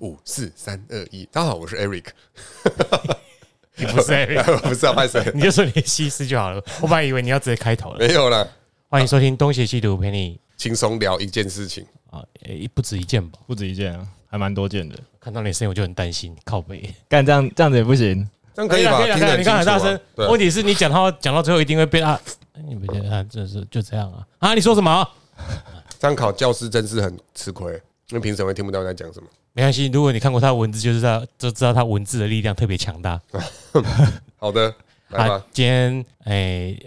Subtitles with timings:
[0.00, 2.04] 五四三二一，大家好，我是 Eric，
[3.76, 5.32] 你不是 Eric， 不是啊，派谁？
[5.34, 6.62] 你就说你西施就好了。
[6.82, 7.98] 我本来以为你要直接开头了。
[8.06, 8.46] 没有了，
[8.90, 11.86] 欢迎收听《东邪西毒》，陪你轻松聊一件事情。
[12.10, 13.38] 啊，诶不止一件吧？
[13.46, 14.98] 不止一件啊，还蛮多件的。
[15.18, 16.94] 看到你的声音我就很担心，靠背。
[17.08, 18.98] 干这样这样子也不行，这样可以吧？
[18.98, 22.20] 可以啦可以啦听得你刚才很大声问题是你讲到讲到最后一定会被啊，
[22.68, 23.22] 你不觉得啊？
[23.30, 24.26] 就是就这样啊？
[24.40, 25.08] 啊，你说什么？
[25.98, 27.80] 这样考教师真是很吃亏，
[28.10, 29.28] 因为评审会听不到你在讲什么。
[29.52, 33.20] 没关系，如果你看过他的文字，就知道就知道他文字的力量特别强大。
[34.36, 34.72] 好的，
[35.08, 36.78] 来啊吧。，今天诶、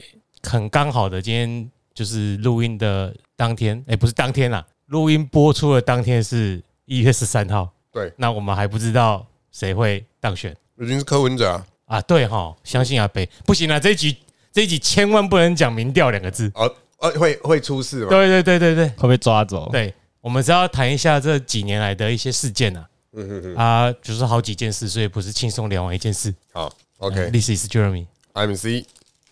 [0.43, 7.69] 很刚好的，今天就是录音的当天，诶、不是当天啦，录音播出的当天是一月十三号。
[7.91, 11.65] 对，那我们还不知道谁会当选已经是柯文哲啊。
[11.85, 12.01] 啊？
[12.01, 14.15] 对哈，相信阿北不行啊，这一集
[14.53, 16.49] 这一集千万不能讲民调两个字。
[16.53, 18.09] 哦，呃，会会出事吗？
[18.09, 19.67] 对对对对对会被抓走。
[19.71, 22.85] 对，我们是要谈一下这几年来的一些事件啊。
[23.13, 26.33] 嗯哼哼，啊，就是好几件事，所以不是轻松聊完一件事。
[26.53, 28.85] 好，OK，I'm This is Jeremy，I'm C，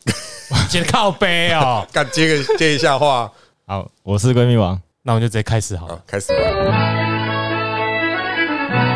[0.68, 1.86] 接着靠背哦。
[1.94, 3.32] 敢接个接一下话，
[3.68, 5.96] 好，我是闺蜜王，那我们就直接开始好了。
[5.96, 6.40] 好，开始吧。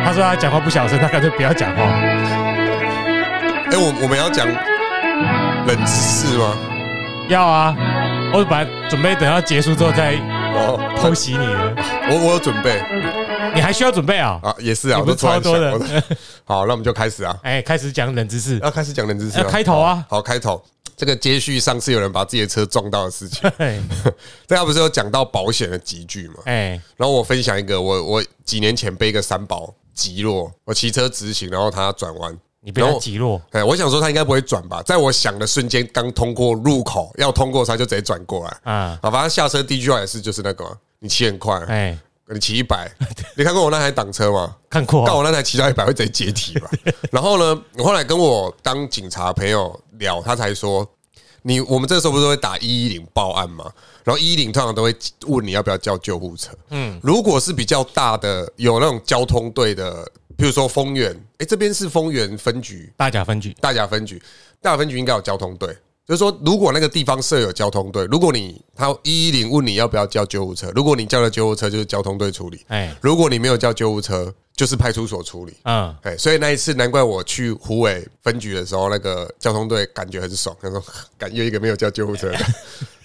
[0.04, 1.82] 他说他讲话不小声，他干脆不要讲话。
[1.84, 6.56] 哎，我我们要讲冷知识吗？
[7.28, 7.76] 要啊，
[8.34, 10.14] 我本来准备等到结束之后再
[10.54, 11.74] 哦，偷袭你了，
[12.10, 12.82] 我我有准备
[13.54, 14.38] 你还需要准备啊？
[14.42, 15.84] 啊，也是啊，你不是我都突然超多的我都
[16.44, 17.38] 好，那我们就开始啊。
[17.42, 18.58] 哎，开始讲冷知识。
[18.60, 20.62] 要开始讲冷知识开头啊好，好开头。
[20.96, 23.80] 这个接续上次有人把自己的车撞到的事情， 哎
[24.46, 26.34] 大家 不是有讲到保险的集聚嘛？
[26.44, 40.64] 哎，然后我分享一个，我我几年前被一个三宝击落，我骑车直行，然后他转弯，你被他击落，哎，我想说他应该不会转吧，在我想的瞬间，刚通过路口要通过，他就直接转过来啊好，反正下车第一句话也是就是那个，
[41.00, 41.98] 你骑很快，哎，
[42.32, 42.88] 你骑一百，
[43.36, 44.54] 你看过我那台挡车吗？
[44.70, 46.70] 看过但我那台骑到一百会直接解体吧。
[47.10, 50.88] 然后呢，我后来跟我当警察朋友聊，他才说，
[51.42, 53.68] 你我们这时候不是会打一一零报案吗？
[54.04, 54.94] 然后一一零通常都会
[55.26, 56.52] 问你要不要叫救护车。
[56.70, 60.08] 嗯，如果是比较大的，有那种交通队的，
[60.42, 63.56] 比如说丰原，诶，这边是丰原分局，大甲分局。
[63.60, 64.20] 大甲分局，
[64.60, 65.68] 大甲分局应该有交通队。
[66.04, 75.54] 就是说，如果那个地方设有交通队，如果你他一一零问你要不要叫救护车，如果你叫了救护车，就是交通队处理；哎，如果你没有叫救护车，就是派出所处理。
[75.62, 80.82] 嗯，哎，所以那一次难怪我去湖尾分局的时候，那个交通队感觉很爽，他说
[81.16, 82.38] 感觉一个没有叫救护车的，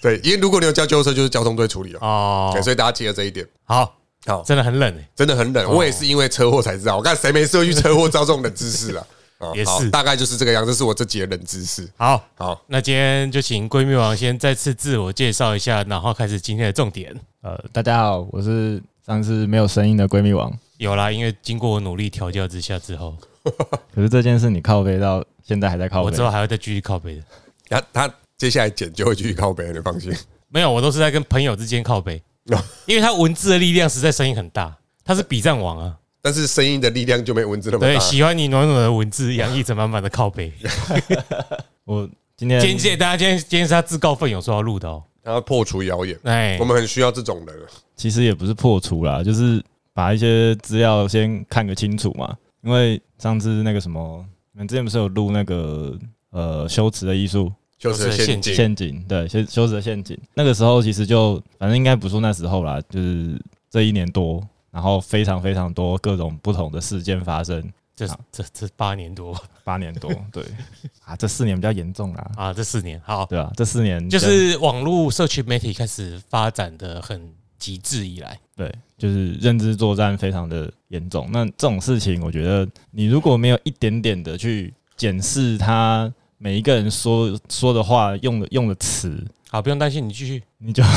[0.02, 2.00] 对，因为如果你有叫救护车，就是交通队处理了。
[2.00, 3.46] 哦对，，所以大家记得这一点。
[3.62, 3.96] 好，
[4.26, 5.08] 好，真的很冷哎。
[5.14, 6.96] 真的很冷，我也是因为车祸才知道。
[6.96, 9.06] 我看谁没事会去车祸知道这种冷知识啊？
[9.38, 11.88] 啊 也是大概就是这个样，这是我这集的冷知识。
[11.96, 17.14] 好，好，那今天就请闺蜜王先再次自我介绍一下，然后开始今天的重点。
[17.42, 20.52] 呃，大家好，我是上次没有声音的闺蜜王。
[20.78, 23.16] 有啦，因为经过我努力调教之下之后，
[23.94, 27.22] 可是这件事你靠背到现在还在靠背我之，后还会再继续靠背的。
[27.68, 30.12] 他他接下来剪就会继续靠背，你放心。
[30.50, 32.20] 没有，我都是在跟朋友之间靠背，
[32.86, 35.96] 因为他文字的力量实在声音很大，他是比战王啊。
[36.20, 40.52] 但是声音的力量就没文字那么大对，喜欢你暖暖的文字，洋溢着满满的靠背。
[41.84, 45.02] 我今天今天谢谢大家，今天今天是他自告奋勇说要录的哦。
[45.22, 47.56] 他要破除谣言，哎我，们很需要这种人。
[47.96, 49.62] 其实也不是破除啦，就是
[49.94, 52.36] 把一些资料先看个清楚嘛。
[52.62, 55.96] 因为上次那个什么，你们之前不是有录那个
[56.30, 59.04] 呃修辞的艺术就是陷阱，陷阱？
[59.08, 60.18] 对，修修辞的陷阱。
[60.34, 63.40] 那个时候其实就反正应该不说那时候啦，就是
[63.70, 67.62] 这一年多，然后非常非常多各种不同的事件发生。
[67.94, 70.44] 这这这八年多 八年多，对
[71.04, 77.20] 啊，这四年比较严重啦，啊，这四年好，对啊，这四年就是网络社区媒体开始发展的很
[77.58, 81.28] 极致以来，对，就是认知作战非常的严重。
[81.32, 90.42] 那这种事情，我觉得你如果没有一点点的去检视他每一个人说说的话用的用的词，好，不用担心，你继续。
[90.58, 90.82] 你就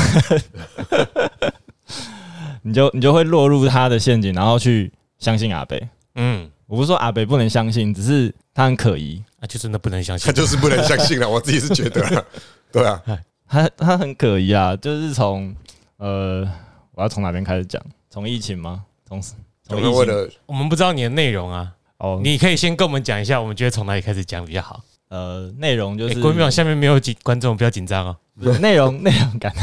[2.64, 5.88] 你就你就会落入他的陷阱，然后去相信阿北。
[6.16, 10.32] 嗯，我不是说阿北不能相信，只是他很可疑，啊就真的不能相信他。
[10.32, 11.28] 就是不能相信了。
[11.30, 12.24] 我自己是觉得啦，
[12.72, 13.02] 对啊，
[13.48, 15.56] 他他很可疑啊，就是从
[15.98, 16.48] 呃，
[16.94, 17.82] 我要从哪边开始讲？
[18.10, 18.84] 从疫情吗？
[19.08, 19.22] 从
[19.64, 24.82] 从疫情们为了我们不知道你的内容啊，哦，你可以先跟我们讲一下，我们觉得从哪里开始讲比较好。
[25.12, 28.16] 呃内容就哎，是闺蜜网下面没有紧观众，不要紧张哦。
[28.62, 29.54] 内容内容感，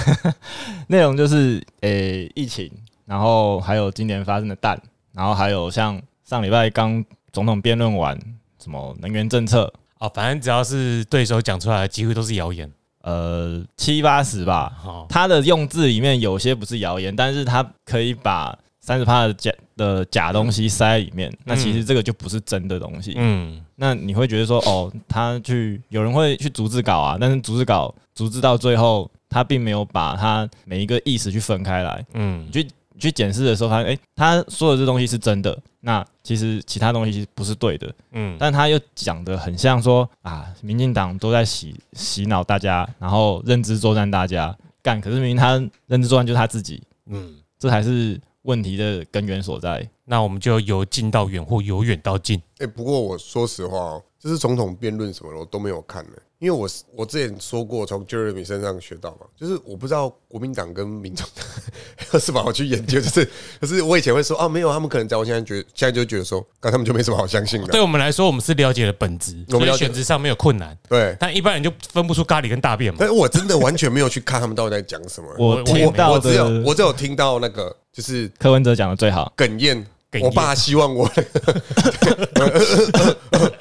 [0.89, 2.71] 内容就是 诶、疫情，
[3.07, 4.79] 然后还有今年发生的蛋，
[5.13, 7.03] 然后还有像上礼拜刚
[7.33, 8.17] 总统辩论完
[8.63, 12.71] 什么能源政策，哦，反正只要是对手讲出来的，几乎都是谣言。
[13.03, 14.77] 呃七八十吧。
[14.85, 18.57] 哦，他的用字里面有些不是谣言，但是他可以把
[18.89, 23.13] 三十趴的假的假东西塞在里面，那其实这个就不是真的东西。
[23.17, 32.03] 嗯那你会觉得说，哦，他去有人会去逐字稿啊，但是逐字稿逐字到最后，他并没有把他每一个意思去分开来。
[32.15, 37.93] 嗯你去你去检视的时候，发现，诶，他说的这东西是真的，那其实其他东西其实不是对的。
[38.13, 48.19] 嗯，但他又讲的很像说啊，民进党都在洗洗脑大家，然后认知作战大家干，可是明明他认知作战就是他自己，嗯，这才是
[48.49, 49.87] 问题的根源所在。
[50.07, 52.41] 那我们就由近到远或由远到近。
[52.61, 63.29] 哎、不过我说实话哦，就是总统辩论什么的我都没有看呢，因为我是我之前说过，从 Jeremy 身上学到嘛，就是我不知道国民党跟民众党是把我去研究，就是
[63.61, 70.77] 可是我以前会说啊没有，他们可能在我现在觉得现在就觉得说，刚他们就没什么好相信的，对我们来说，我们是了解了本质，我们了解选择上没有困难。
[70.89, 71.17] 对。
[71.21, 72.99] 但一般人就分不出咖喱跟大便嘛。
[73.01, 75.29] 但我真的完全没有去看他们到底在讲什么。
[75.39, 79.87] 我我听到我只有我只有听到那个就是柯文哲讲的最好，哽咽
[80.23, 81.11] 我爸希望我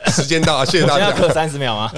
[0.07, 1.11] 时间到啊，谢谢大家。
[1.11, 1.91] 刻三十秒吗？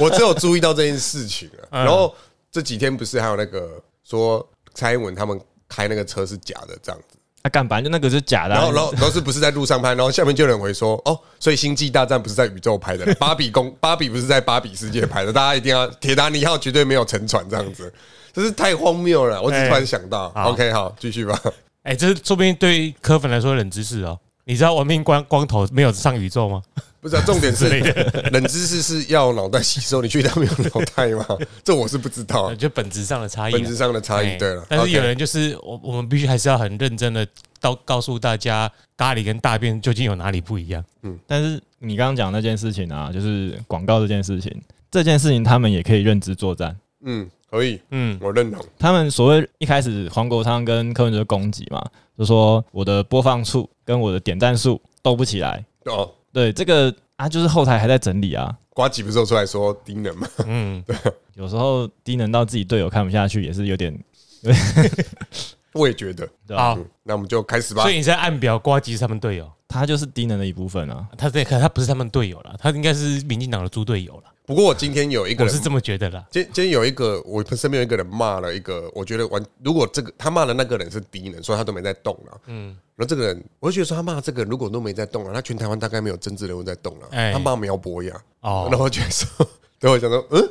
[0.00, 1.68] 我只有注意到这件事情了。
[1.70, 2.14] 嗯然后
[2.50, 9.88] 这几天不是还有那个说蔡英文他们开那个车是假的这样子，他干反正就那个是假的啊、然后然后然后是不是在路上拍？
[9.94, 17.92] 然后下面就有人回说哦，所以星际大战不是在宇宙拍的，芭比公芭比不是在芭比世界拍的，大家一定要铁达尼号绝对没有沉船这样子，
[18.32, 19.40] 真是太荒谬了。
[19.42, 21.38] 我只是突然想到好，OK 好，继续吧。
[21.82, 24.18] 哎，这说不定对柯粉来说冷知识哦。
[24.44, 26.62] 你知道亡命光光头没有上宇宙吗？
[27.00, 27.68] 不是、啊，重点是
[28.30, 31.26] 冷知识是要脑袋吸收，你确定他没有脑袋吗？
[31.64, 33.52] 这我是不知道呃，就本质上的差异。
[33.52, 34.26] 本质上的差异。
[34.26, 37.26] 哎对了，但是有人就是我，我们必须还是要很认真的
[37.60, 40.84] 告告诉大家，咖喱跟大便究竟有哪里不一样。
[41.02, 44.52] 嗯但是你刚刚讲那件事情啊，就是广告这件事情，
[44.90, 46.76] 这件事情他们也可以认知作战。
[47.04, 48.64] 嗯，可以，嗯，我认同。
[48.78, 51.84] 他们所谓一开始黄国昌跟柯文哲攻击嘛，
[52.16, 55.62] 就说我的播放数跟我的点赞数斗不起来。
[55.84, 58.56] 哦，对这个啊，就是后台还在整理啊。
[58.70, 60.26] 瓜吉不是有出来说低能吗？
[60.46, 60.96] 嗯， 对
[61.34, 63.94] 有时候低能到自己队友看不下去，也是有点
[65.74, 66.26] 我也觉得。
[66.46, 66.56] 对？
[66.56, 67.90] 好，嗯，那我们就开始吧所。
[67.90, 71.06] 以你在暗表瓜吉是他们队友，他就是低能的一部分啊。
[71.16, 76.24] 他这可他不是他们队友了，他应该是民进党的猪队友了，不过我今天有一个人我是这么觉得啦。
[76.30, 82.40] 今今天有一个，我身边有一个人骂了一个，我觉得完，如果这个他骂的那个人是低能，所以他都没在动了。
[82.46, 87.08] 嗯，然后这个人，我就觉得说他骂这个人如果都没在动了，他全台湾大概没有政治人物在动了。
[87.10, 89.48] 哎他骂苗博雅，哦然后我觉得说，
[89.80, 90.48] 对我想说，嗯，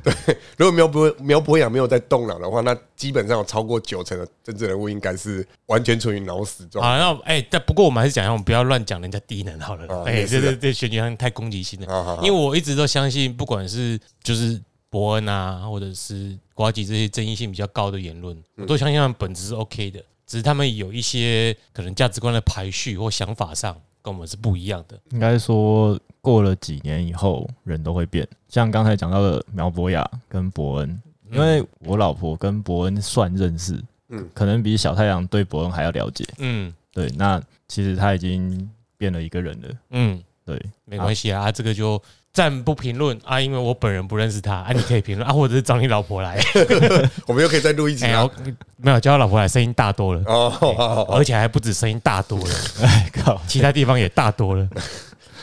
[0.04, 7.04] 对，如果苗博苗博雅没有在动脑的话，那基本上有超过九成的政治人物应该是完全处于脑死状态。
[7.04, 10.04] 好，那哎，但不过我们还是讲一下，我们不要乱讲人家低能好了啊。
[10.06, 12.20] 哎，这这这选举上太攻击性了。
[12.22, 24.98] 因为我一直都相信，不管是就是伯恩啊，或者是瓜吉这些争议性比较高的言论，我都相信他们本质是 OK 的，只是他们有一些可能价值观的排序或想法上跟我们是不一样的。
[25.10, 28.26] 应该说过了几年以后，人都会变。
[28.48, 33.74] 像刚才讲到的苗博雅跟伯恩，因为我老婆跟伯恩算认识，
[34.08, 36.24] 嗯嗯，可能比小太阳对伯恩还要了解。
[36.38, 39.68] 嗯对，那其实他已经变了一个人了。
[39.90, 46.40] 嗯，对，没关系啊，啊这个就暂不评论啊，因为我本人不认识他啊，你可以评论啊，或者是找你老婆来，
[47.26, 48.30] 我们又可以再录一集哎，啊我。
[48.76, 50.22] 没有叫他老婆来，声音大多了。
[50.26, 54.66] 哦，好好好而且还不止声音大多了，哎 靠，其他地方也大多了。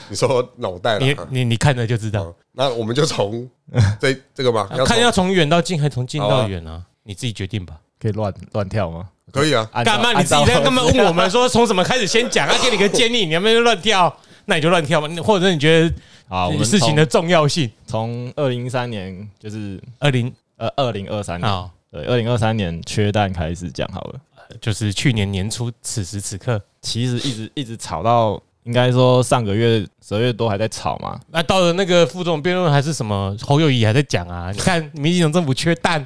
[0.10, 1.28] 你说脑袋你了。
[1.30, 2.24] 你你看着就知道。
[2.24, 3.48] 哦那我们就从
[4.02, 6.82] 这这个吧，看从要从远到近还是从近到远啊？
[7.04, 7.76] 你自己决定吧。
[8.02, 9.08] 可以乱乱跳吗？
[9.32, 9.70] 可以啊。
[9.74, 10.20] 按照干嘛？
[10.20, 12.48] 你自己在干嘛问我们说从什么开始先讲？
[12.48, 14.12] 要给你个建议，你要不要乱跳？
[14.46, 15.08] 那你就乱跳嘛。
[15.22, 15.96] 或者你觉得
[16.28, 17.72] 好，我们事情的重要性？
[17.86, 24.20] 从二零一三年就是二零呃二零二三年，啊，对，二零二三年缺蛋开始讲好了。
[24.62, 31.20] 就是去年年初此时此刻，其实一直一直吵到，应该说上个月十二月多还在吵嘛。
[31.30, 34.52] 那到了那个副总辩论还是什么，侯友谊还在讲啊。
[34.56, 36.06] 你看民进党政府缺蛋，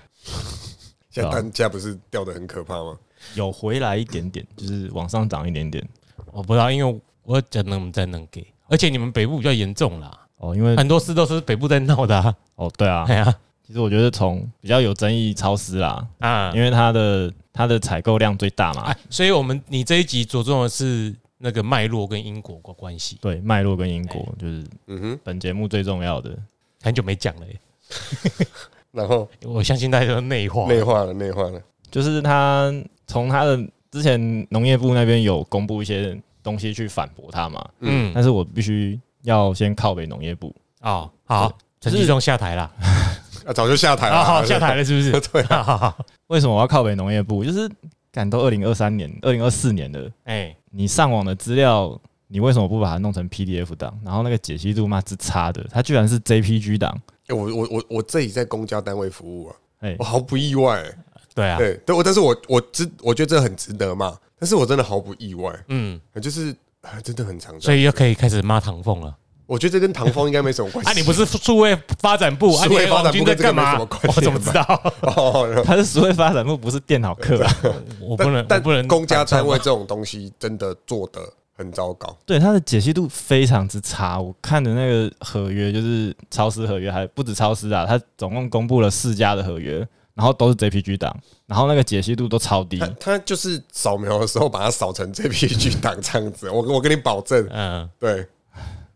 [1.09, 2.97] 现在蛋价不是掉的很可怕吗？
[3.35, 5.87] 有回来一点点，就是往上涨一点点。
[6.31, 12.33] 我不知道，因为我只能再能给，而且你们北部比较严重啦，哦，因为很多事都是北部在闹的啊。
[12.55, 13.05] 哦对啊。
[13.09, 13.35] 哎，呀。
[13.67, 16.51] 其实我觉得从比较有争议超市啦，啊。
[16.55, 18.83] 因为它的它的采购量最大嘛。
[18.83, 26.35] 哎，，所以我们你这一集着重的是那个脉络跟因果的关系，对脉络跟因果就是嗯哼，本节目最重要的。
[26.81, 27.59] 很久没讲了耶。
[28.91, 29.27] 然后？
[29.43, 31.61] 我相信大家都内化，内化了，内化了。
[31.91, 32.73] 就是他
[33.05, 33.59] 从他的
[33.91, 40.53] 之前农业部那边有公布一些东西去反驳他嘛，嗯，但是我必须要先靠北农业部。
[40.81, 42.63] 哦，好，陈继忠下台了，
[43.45, 45.11] 啊，早就下台了，下台了，是不是？
[45.31, 47.43] 对好好好，为什么我要靠北农业部？
[47.43, 47.69] 就是
[48.11, 53.97] 赶到二零二三年、二零二四年了，哎，你上网的资料，你为什么不把它弄成 PDF 档？
[54.03, 59.95] 然后那个解析度嘛之差的，它居然是 JPG 档，欸我我我我自己在公交单位服务啊，哎。
[59.99, 60.83] 我，毫不意外、
[61.35, 66.49] 对啊，对，对我，但是我我知我觉得这很值得骂，但是我真的毫不意外，嗯，就是
[66.81, 67.61] 啊真的很常见。
[67.61, 69.15] 所以又可以开始骂唐凤了。
[69.45, 70.89] 我觉得这跟唐风应该没什么关系。
[70.89, 73.35] 啊，你不是数位发展部，啊，数位发展部在干嘛？
[73.35, 74.93] 跟这个没什么关系我怎么知道？
[75.15, 75.63] 哦？
[75.63, 77.55] 它是数位发展部，不是电脑课啊。
[77.99, 78.87] 我不能，但不能。
[78.87, 81.21] 公家单位这种东西真的做的
[81.53, 82.17] 很糟糕。
[82.25, 84.19] 对，它的解析度非常之差。
[84.19, 91.13] 我看的那个合约就是超市合约，还不止超市啊，他总共公布了四家的合约，然后都是 JPG 档，
[91.51, 93.17] 然后那个解析度都超低他。
[93.19, 98.25] 就是扫描的时候把它扫成 JPG 档这样子，我我跟你保证，嗯，对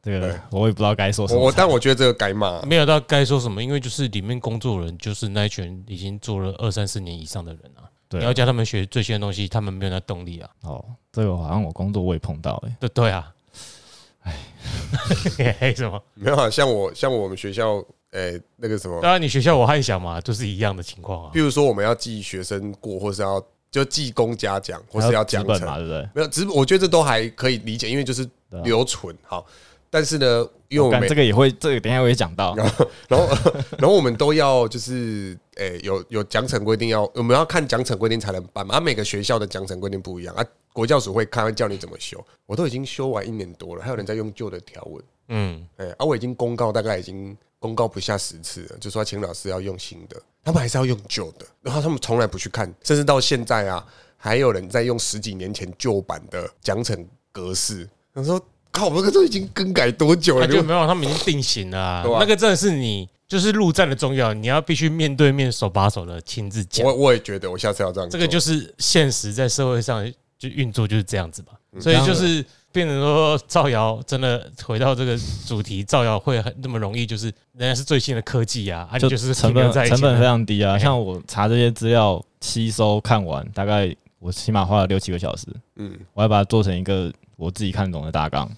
[0.01, 1.39] 这对个我也不知道该说什么。
[1.41, 7.83] 我我但我觉得这个该骂，没有到该说什么，因为就是里面工作人就是那一群已经做了二三四年以上的人啊。
[8.07, 10.49] 对你要教他们学最新的东西，他们没有那动力啊。
[10.61, 13.33] 哦，这个好像我工作我也碰到哎、对对啊，
[14.21, 14.33] 哎，
[15.59, 16.01] 嘿什么？
[16.13, 17.83] 没有啊，像我像我们学校，
[18.15, 21.39] 诶、那个什么当，然，你学校我还想嘛，就是一样的情况啊比。
[21.41, 26.09] 如说我们要记学生过，或是要就记功嘉奖，或是要奖惩嘛，对不对？
[26.15, 28.25] 没有，只是我觉得这都还可以理解，因为就是
[28.63, 29.45] 留存好。
[29.89, 32.55] 但是呢，因为我们这个也会，这个等一下我也讲到。
[33.07, 33.27] 然后
[33.77, 38.75] 然后我们都要就是诶、有有奖惩规定要，我们要看奖惩规定才能办嘛。
[38.75, 42.21] 啊，每个学校的奖惩规定不一样啊，国教署会看会教你怎么修。
[42.45, 45.03] 我都已经修完一年多了，还有人在用旧的条文。
[45.29, 53.85] 嗯，哎、啊，我已经公告大概已经公告不下十次了，就说请老师要用新的，他们还是要用旧的，然后他们从来不去看，甚至到现在啊，
[54.17, 57.89] 还有人在用十几年前旧版的奖惩格式。
[58.13, 58.39] 他说
[58.75, 60.45] ：“靠，我那个都已经更改多久了？
[60.47, 62.03] 就没有，他们已经定型了。
[62.19, 66.93] 那个真的是你，就是陆战的重要，你要必须面对面、手把手的亲自讲我。
[66.93, 68.19] 我也觉得，我下次要这样做。
[68.19, 70.05] 这个就是现实，在社会上
[70.37, 71.53] 就运作就是这样子嘛。
[71.53, 77.25] 嗯所以就是变成说，造谣真的回到这个主题，造谣会很那么容易，就是
[77.57, 80.75] 人家是最新的科技啊，啊，你就是成本成本非常低啊。
[80.75, 88.49] 哎像我查这些资料，吸收看完，大概我起码花了六七个小时，嗯，我要把它做成一个我自己看懂的大纲。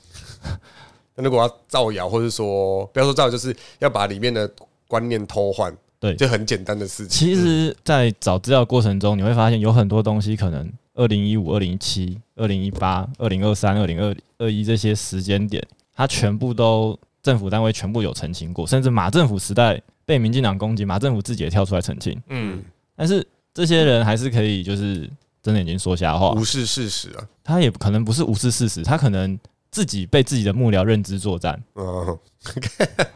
[1.16, 4.50] 那如果要造谣，或者说不要说造谣，就是要把里面的
[4.88, 7.10] 观念偷换，对就很简单的事情。
[7.10, 15.66] 其实，在找资料过程中，你会发现有很多东西可能二零一五、二零一七、二零一八、二零二三、二零二二一这些时间点，
[15.96, 22.22] 它全部都政府单位全部有澄清过，甚至马政府时代被民进党攻击，马政府自己也跳出来澄清。
[22.30, 22.64] 嗯，
[22.96, 25.10] 但是这些人还是可以就是
[25.42, 29.38] 睁着眼睛说瞎话，无视事实啊，他也可能不是无视事实，他可能
[29.78, 31.62] 自己被自己的幕僚认知作战。
[31.76, 32.18] 嗯，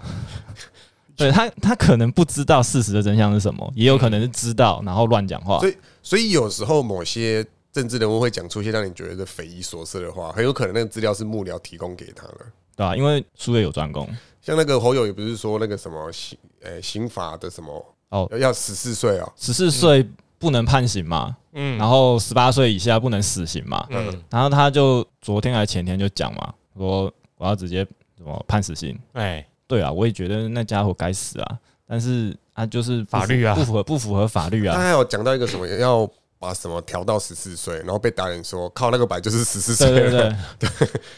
[1.17, 5.67] 对他，他可能不知道事实的真相是什么，也有可能是知道，然后乱讲话所。
[5.67, 12.37] 以所以有时候某些政治人物会讲出一些让你觉得匪夷所思的话，很有可能那个资料是幕僚提供给他的。
[12.75, 14.07] 对吧、因为术业有专攻，
[14.39, 20.07] 像那个侯友也不是说那个什么刑，呃、刑法的什么哦要要十四岁哦，十四岁
[20.41, 21.77] 不能判刑嘛，嗯。
[21.77, 27.85] 然后十八岁以下不能死刑嘛，嗯，然后他就昨天还前天就讲嘛，说我要直接
[28.17, 28.97] 什么判死刑。
[29.13, 31.57] 哎，对啊，我也觉得那家伙该死啊，
[31.87, 33.55] 但是啊就是法律啊。
[33.55, 34.75] 不符合不符合法律啊。
[34.75, 40.21] 他还有讲到一个什么要把什么调到十四岁，然后被打脸说靠那个白就是十四岁对对。
[40.21, 40.69] 了，对，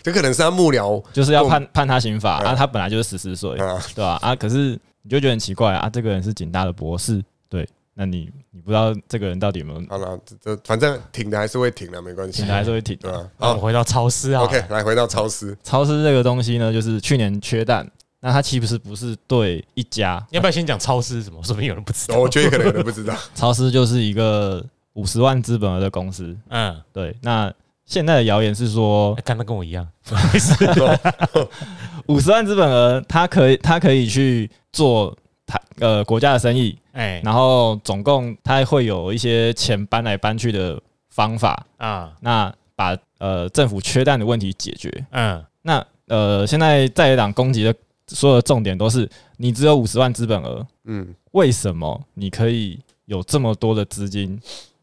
[0.04, 4.36] 这 可能是他幕僚就是要判判他刑法嗯啊，他本来就是十四岁，啊，对吧、啊？
[4.36, 7.66] 可是你就觉得很奇怪啊，这个人是警大的博士，对，
[7.96, 13.10] 那你你不知道这个人到底有没有好了，这这反正挺的还是会挺的，没关系挺的还是会挺的。
[13.10, 13.18] 对吧？
[13.18, 17.88] 好那我们回到超市啊，OK，来回到超市，超市这个东西呢，就是去年缺蛋，
[18.20, 21.44] 那它其实不是对一家要不要先讲超市是什么？
[21.44, 22.18] 说不定有人不知道。
[22.18, 27.16] 我觉得可能有人不知道， 超市就是一个五十万资本额的公司，嗯，对。
[27.22, 27.54] 那
[27.86, 29.88] 现在的谣言是说，看他跟我一样，
[32.08, 35.16] 五十万资本额，他可以他可以去做
[35.54, 44.90] 台呃国家的生意，哎，然后总共它会有一些钱搬来搬去的方法，啊，那把呃政府缺蛋的问题解决。
[45.12, 47.74] 嗯，那呃现在在野党攻击的
[48.08, 54.40] 所有的重点都是你只有五十万资本额，嗯，为什么你可以有这么多的资金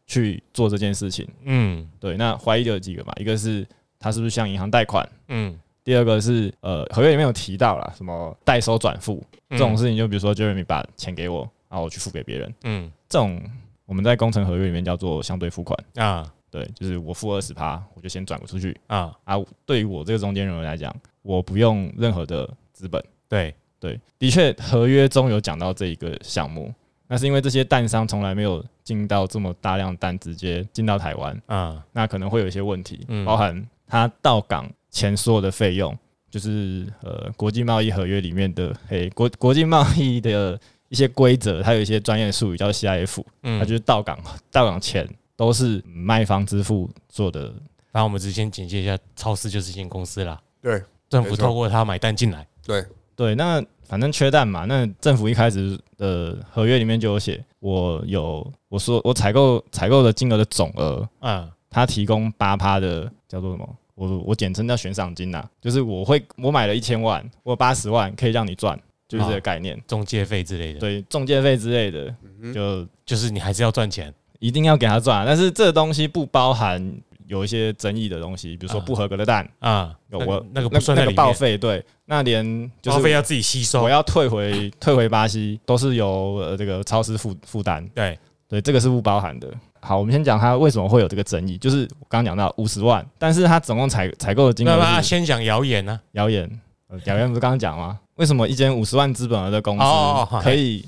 [0.07, 1.27] 去做这件事情？
[1.43, 3.67] 嗯，对，那怀疑的有几个嘛，一个是
[3.99, 13.41] 它是不是向银行贷款，嗯，第二个是呃合约里面有提到啦，什么代收转付这种事情，就比如说 Jeremy 把钱给我，然后我去付给别人，嗯，这种
[13.85, 15.77] 我们在工程合约里面叫做相对付款。
[15.95, 19.35] 啊，对，就是我付二十趴，我就先转出去啊，啊。
[19.65, 23.03] 对于我这个中间人来讲，我不用任何的资本。
[23.27, 26.73] 对，对，的确合约中有讲到这一个项目。
[27.07, 35.97] 那是因为这些蛋商从来没有进到这么大量蛋直接进到台湾，啊，那可能会有一些问题，嗯包含他到港前所有的费用，
[36.29, 43.59] 就是呃国际贸易合约里面的诶国国际贸易的一些规则，它有一些专业术语叫 CIF，它嗯。
[43.61, 44.19] 就，是到港
[44.51, 47.53] 到港前都是卖方支付做的，
[47.91, 63.75] 然后我们只先简介一下，超市就是一间公司啦，对政府透过它买单进来，对，对，那反正缺蛋嘛，那政府一开始的合约里面就有写，我有我说我采购采购的金额的总额，嗯，他提供八趴的叫做什么？
[64.01, 68.75] 我我简称叫悬赏金呐、就是我会我买了一千万，我八十万可以让你赚，
[69.07, 69.79] 就是这个概念。
[69.87, 75.23] 中介费之类的，，对，中介费之类的，嗯就就是你还是要赚钱，一定要给他赚啊。
[75.23, 76.83] 但是这个东西不包含
[77.27, 82.43] 有一些争议的东西，比如说啊不合格的蛋，啊，有我那个不算那个报，废对，那连
[82.81, 87.87] 就是报废要自己吸收我，要退回退回巴西，都是由呃这个超市负负担。
[87.89, 88.17] 对，
[88.49, 89.47] 对，这个是不包含的。
[89.81, 96.49] 好，我们先讲它为什么会有这个争议，就是我刚刚讲到五十万，但是它总共采采购的金额是先讲谣言呢，谣言，
[96.87, 97.99] 呃谣言不是刚刚讲吗？
[98.15, 100.85] 为什么一间五十万资本额的公司可以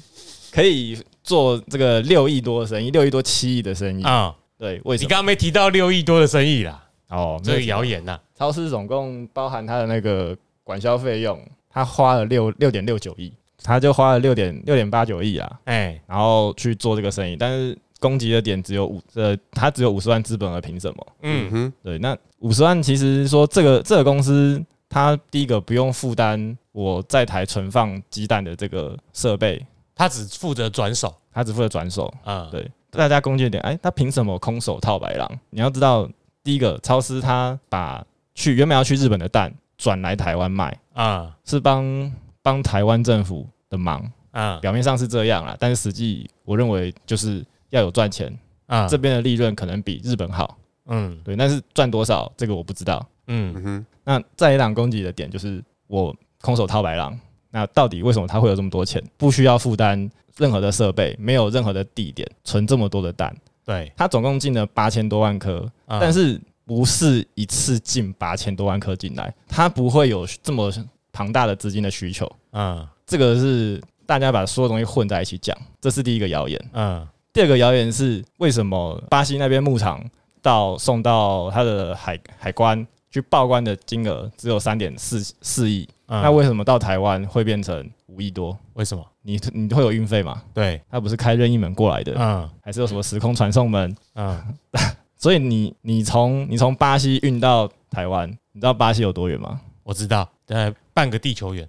[0.52, 4.04] 可以做这个六亿多的生意，六亿多七亿的生意？
[4.04, 5.06] 啊，对，为什么？
[5.06, 13.34] 你刚刚没提到六亿多的生意啦，哦，这个谣言呐，超市总共包含它的那个管销费用，它花了六六点六九亿，
[13.64, 21.08] 它就花了六点六点八九亿啊，哎，然后去做这个生意，但是攻击的点只有五，呃，他只有五十万资本额，凭什么？
[21.22, 32.14] 嗯，哼，对，那五十万其实说这个这个公司，它第一个不用负担我在台存放鸡蛋的这个设备，他只负责转手，他只负责转手。
[32.26, 35.40] 啊，对，大家攻击的点，哎，他凭什么空手套白狼？
[35.50, 36.10] 你要知道，
[36.44, 38.06] 第一个超市他把
[38.36, 47.44] 去原本要去日本的蛋转来台湾卖，啊是帮帮台湾政府的忙，啊表面上是这样啦，但是实际我认为就是
[47.74, 48.32] 要有赚钱，
[48.68, 51.20] 啊，这边的利润可能比日本好，嗯。
[51.24, 53.06] 对，但是赚多少这个我不知道。
[53.28, 53.54] 嗯。
[53.58, 59.04] 嗯哼，那在野党攻击的点就是我空手套白狼，那到底为什么他会有这么多钱？
[59.18, 66.00] 不需要负担任何的设备，没有任何的地点存这么多的蛋，对，他总共进了八千多万颗，啊。
[66.00, 70.72] 但是不是一次进八千多万颗进来，他不会有这么
[71.12, 76.70] 庞大的资金的需求，嗯这个是大家把所有东西混在一起讲，这是第一个谣言。
[76.74, 80.04] 嗯第二个谣言是为什么巴西那边牧场
[80.42, 88.58] 到送到他的海海关去报关的金额只有三点四四亿，嗯，那为什么到台湾会变成五亿多？
[88.74, 89.04] 为什么？
[89.24, 90.44] 你你会有运费吗？
[90.54, 93.96] 对，他不是开任意门过来的，嗯还是有什么时空传送门？
[94.16, 94.40] 嗯，
[95.18, 99.60] 所以你你从你从巴西运到台湾，你知道巴西有多远吗？
[99.84, 101.68] 我知道，大概半个地球远。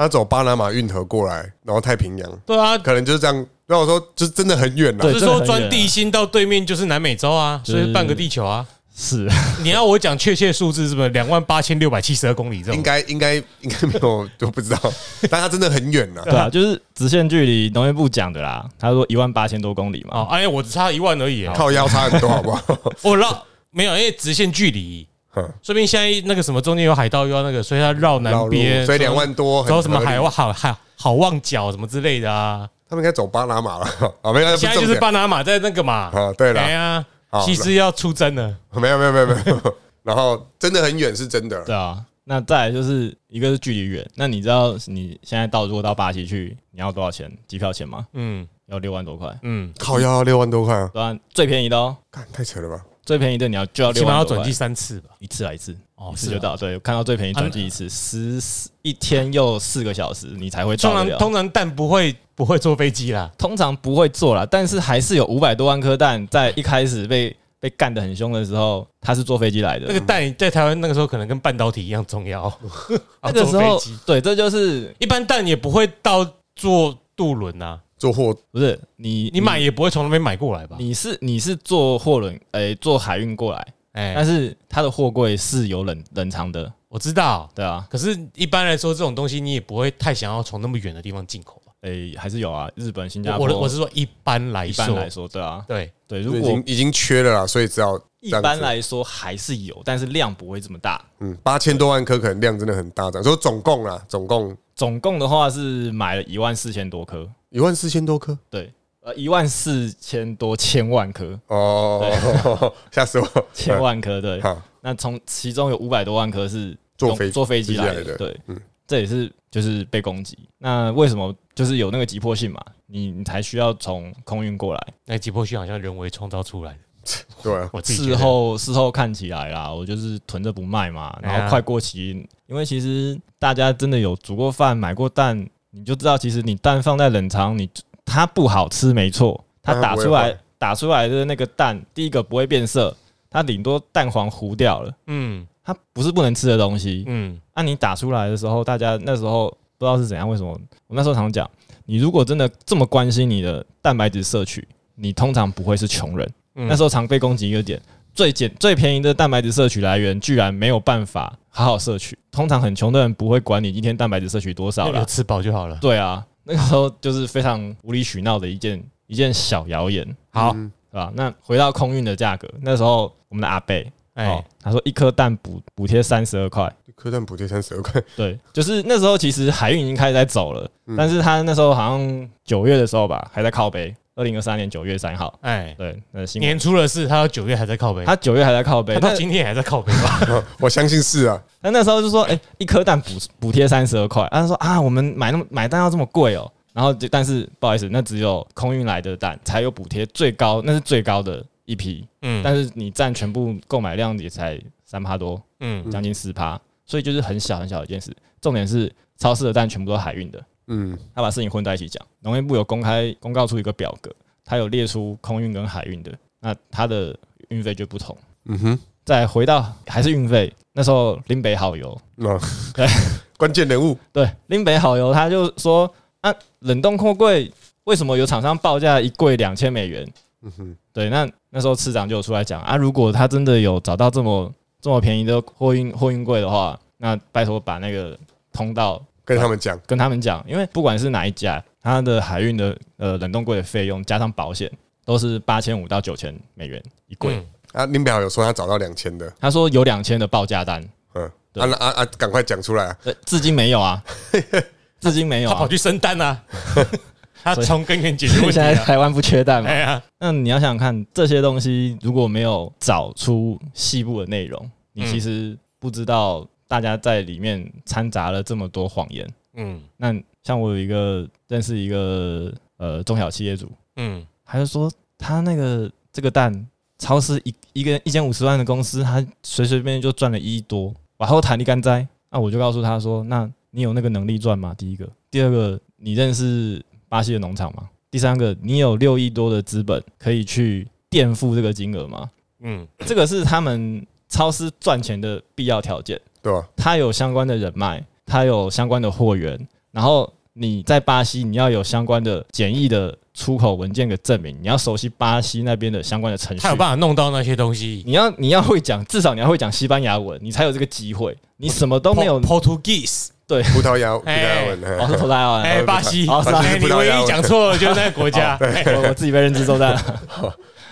[0.00, 3.46] 他走巴拿马运河过来，然后太平洋，对啊，可能就是这样。
[3.66, 5.12] 那我说，就是真的很远呐对。
[5.12, 8.66] 不是说钻地心到对面就是南美洲啊，是所以半个地球啊。
[8.96, 9.28] 是，
[9.62, 12.76] 你要我讲确切数字是不是两万八千六百七十二公里这种？
[12.76, 14.78] 应该应该应该没有，都不知道。
[15.30, 16.22] 但它真的很远呐。
[16.24, 20.20] 对啊，就是直线距离农业部讲的啦，他说一万八千多公里嘛。
[20.20, 21.46] 哦，哎，我只差一万而已。
[21.54, 22.62] 靠腰差很多，好不好？
[23.02, 32.68] 我绕没有，因为直线距离，哼说明现在那个什么中间有海盗又要那个，所以他绕南边，所以两万多，然后什么海湾，望好好好望角什么之类的啊。
[32.88, 33.86] 他们应该走巴拿马了
[34.22, 34.32] 啊？
[34.32, 36.10] 没有，现在就是巴拿马在那个嘛。
[36.14, 36.32] 啊。
[36.36, 38.56] 对了，哎呀，好西施要出征了。
[38.72, 39.76] 没有没有没有没有。
[40.02, 47.30] 然后真的很远是真的，对啊，那再来就是一个是距离远，那你知道你现在到如果到巴西去，你要多少钱？
[47.46, 48.06] 机票钱吗？
[48.14, 50.90] 嗯要六万多块，嗯，靠要六万多块啊！
[50.94, 52.82] 当然最便宜的哦，看太扯了吧？
[53.10, 55.10] 最便宜的你要就要起六万多块码要转机，三次吧。
[55.18, 56.12] 一次来一次，哦。
[56.12, 56.56] 一次就到。
[56.56, 61.10] 对，看到最便宜转机一次，十四一天又四个小时，你才会通到得了。
[61.10, 63.28] 常通常蛋不会不会坐飞机啦。
[63.36, 69.86] 通常不会坐啦，但是还是有五百多万颗蛋在一开始被被干得很凶的时候，他是坐飞机来的。
[69.88, 72.56] 那个蛋在台湾那个时候可能跟半导体一样重要。
[73.24, 80.76] 那个时候 对，这就是一般蛋也不会到坐渡轮呐，坐货不是你你买也不会从那边买过来吧？
[80.80, 91.72] 你是你是坐货轮，诶、坐海运过来，哎但，是它的货柜是有冷冷藏的，我知道，对啊，可是一般来说这种东西你也不会太想要从那么远的地方进口吧？
[91.82, 101.02] 诶、还是有啊，日本、新加坡，我的我是说一般来一般说，来说，对啊，对，对，已如果经已经缺了啦，所以只要一般来说还是有，但是量不会这么大。
[101.20, 103.10] 嗯八千多万颗，可能量真的很大。
[103.10, 113.46] 这样说总共啊，总共总共的话是买了一万四千多颗，一万四千多颗对，呃，一万四千多千万颗，哦， 吓死我！
[113.52, 114.40] 千万颗，对。
[114.40, 120.36] 好，那从其中有五百多万颗是坐飞坐飞机来的的，对，嗯这也是就是被攻击。
[120.58, 122.60] 那为什么就是有那个急迫性嘛？
[122.86, 124.86] 你你才需要从空运过来。
[125.06, 126.78] 那急迫性好像人为创造出来的，
[127.42, 132.10] 对啊，我事后事后看起来啦，我就是囤着不卖嘛，然后快过期，
[132.46, 137.68] 因为其实大家真的有煮过饭、买过蛋，你就知道，其实你蛋放在冷藏，你
[138.04, 142.94] 它不好吃，没错，它打出来打出来的那个蛋，第一个不会变色，
[143.30, 147.04] 它顶多蛋黄糊掉了，嗯它不是不能吃的东西。
[147.06, 150.50] 嗯，那、你打出来的时候，大家那时候不知道是怎样，为什么
[150.86, 151.48] 我那时候常讲，
[151.84, 156.28] 你如果真的这么关心你的蛋白质摄取，你通常不会是穷人。
[156.60, 156.68] 嗯。
[156.68, 157.80] 那时候常被攻击一个点，
[158.14, 162.16] 最简最便宜的蛋白质摄取来源，居然没有办法好好摄取。
[162.30, 165.78] 通常很穷的人不会管你一天蛋白质摄取多少了，有吃饱就好了。
[165.80, 170.70] 对啊，那个时候就是非常无理取闹的一件一件小谣言，好，嗯。
[170.92, 171.12] 对吧？
[171.14, 174.26] 那回到空运的价格，那时候我们的阿贝，哎。
[174.26, 180.96] 哦，，他说一颗蛋补补贴三十二块，一颗蛋补贴三十二块，对，就是那时候其实海运已经开始在走了，嗯。
[180.96, 190.44] 但是他那时候好像九月的时候吧，还在靠背，二零二三年九月三号，哎，对，那新年初的事，他到九月还在靠背，他九月还在靠背，他今天也还在靠背吧？
[190.60, 202.42] 我相信是啊，那那时候就说，哎、一颗蛋补补贴三十二块，他说啊，我们买那么买蛋要这么贵哦、然后就但是不好意思，那只有空运来的蛋才有补贴，最高那是最高的一批，嗯。
[202.44, 205.90] 但是你占全部购买量也才三趴多，嗯。
[205.90, 208.14] 将近四趴，所以就是很小很小的一件事。
[208.40, 212.00] 重点是超市的蛋全部都是海运的，嗯，他把事情混在一起讲。
[212.20, 214.10] 农业部有公开公告出一个表格，
[214.44, 217.14] 他有列出空运跟海运的，那它的
[217.48, 218.16] 运费就不同。
[218.46, 222.38] 嗯哼，再回到还是运费，那时候林北好油，那
[222.72, 222.86] 对
[223.36, 227.50] 关键人物，对，林北好油，他就说啊，冷冻货柜
[227.84, 230.06] 为什么有厂商报价一柜两千美元？
[230.42, 238.18] 嗯哼，对，那那时候市长就有出来讲啊，如果他真的有找到这么这么便宜的货运货运柜的话，那拜托把那个
[238.52, 239.02] 通道
[239.34, 244.70] 跟他们讲，跟他们讲，因为不管是哪一家，它的海运的呃冷冻柜的费用加上保险
[245.04, 247.34] 都是八千五到九千美元一柜。
[247.36, 250.82] 嗯啊，林表有说他找到两千的，他说有两千的报价单，
[251.14, 251.30] 嗯，啊
[251.66, 254.02] 那啊啊，赶快讲出来啊，呃，至今没有啊，
[254.98, 255.52] 至今没有、啊。
[255.52, 256.42] 他跑去生蛋啊，
[257.44, 258.84] 他从根源解决问题 现在啊。
[258.84, 259.78] 台湾不缺蛋嘛哎？
[259.78, 269.28] 呀，那你要想想看，这些东西如果没有找出细部的内容，你嗯其实不知道大家在里面掺杂了这么多谎言。
[269.54, 276.64] 嗯那像我有一个认识一个呃中小企业主，嗯，他就说他那个这个蛋，
[276.96, 282.06] 超市一一个一间五十万的公司，他随随便便就赚了一亿多，然后弹力干栽。
[282.30, 284.72] 那我就告诉他说，那你有那个能力赚吗？
[284.78, 287.90] 第一个，第二个，你认识巴西的农场吗？
[288.12, 292.30] 第三个，你有六亿多的资本可以去垫付这个金额吗？
[292.60, 296.20] 嗯这个是他们超市赚钱的必要条件。
[296.42, 296.64] 对吧？
[296.76, 299.58] 他有相关的人脉，他有相关的货源，
[299.92, 308.02] 然后你在巴西，你要有相关的简易的出口文件的证明，你要熟悉巴西那边的相关的程序他有，办法弄到那些东西。
[308.04, 311.36] 你要你要会讲，至少你要会讲西班牙文，你才有这个机会。
[311.56, 313.62] 你什么都没有，Portuguese，对。
[313.64, 319.94] 葡萄牙，葡萄牙哎文，哦是葡萄牙文，哎，巴西，哦是啊哎，你唯一讲错了就是那个国家，哎我我自己被认知作战，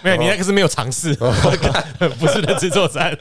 [0.03, 1.15] 没有，你那个是没有尝试，
[2.21, 3.17] 不是认知作战。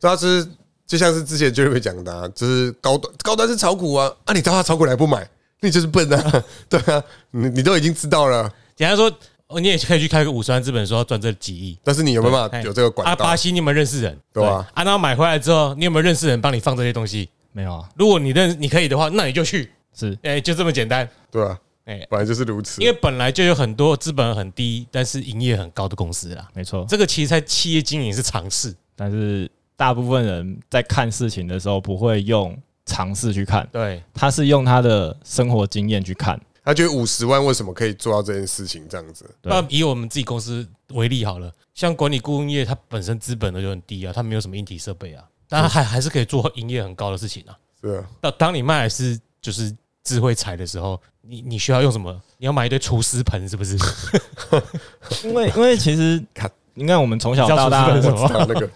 [0.00, 0.46] 主要是
[0.88, 5.28] 就像是之前 Jeremy 讲的、啊，就是高端高端是炒股啊，啊，你找他炒股来不买，
[5.60, 9.12] 你就是笨啊， 对啊，你你都已经知道了，简单说，
[9.48, 11.78] 哦你也可以去开个五十万资本，说要赚这几亿。
[11.84, 13.26] 但是你有没有办法哎有这个管啊，道？
[13.26, 14.18] 巴西你有没有认识人？
[14.32, 17.28] 对啊啊，然后买回来之后，你有没有认识人帮你放这些东西？
[17.52, 21.06] 没有啊，如果你认你可以的话，那你就去，是哎，就这么简单。
[21.30, 22.80] 对啊，哎，本来就是如此。
[22.80, 26.48] 因为本来就有很多资本很低，但是营业很高的公司啦。
[26.54, 26.86] 没错。
[26.88, 36.38] 这个其实在企业经营是常事，但是大部分人在看事情的时候，不会用尝试去看，对，他是用他的生活经验去看。
[36.64, 38.86] 他觉得五十万为什么可以做到这件事情？
[38.88, 47.56] 这样子，那以我们自己公司为例好了，像管理顾问业，它本身资本呢就很低啊，它没有什么硬体设备啊，但它还还是可以做营业很高的事情啊。
[47.80, 52.20] 是啊，当当你卖的是就是智慧财的时候，你你需要用什么？
[52.36, 53.78] 你要买一堆厨师盆是不是？
[55.24, 58.68] 因为因为其实看，你看我们从小到大我知道那个，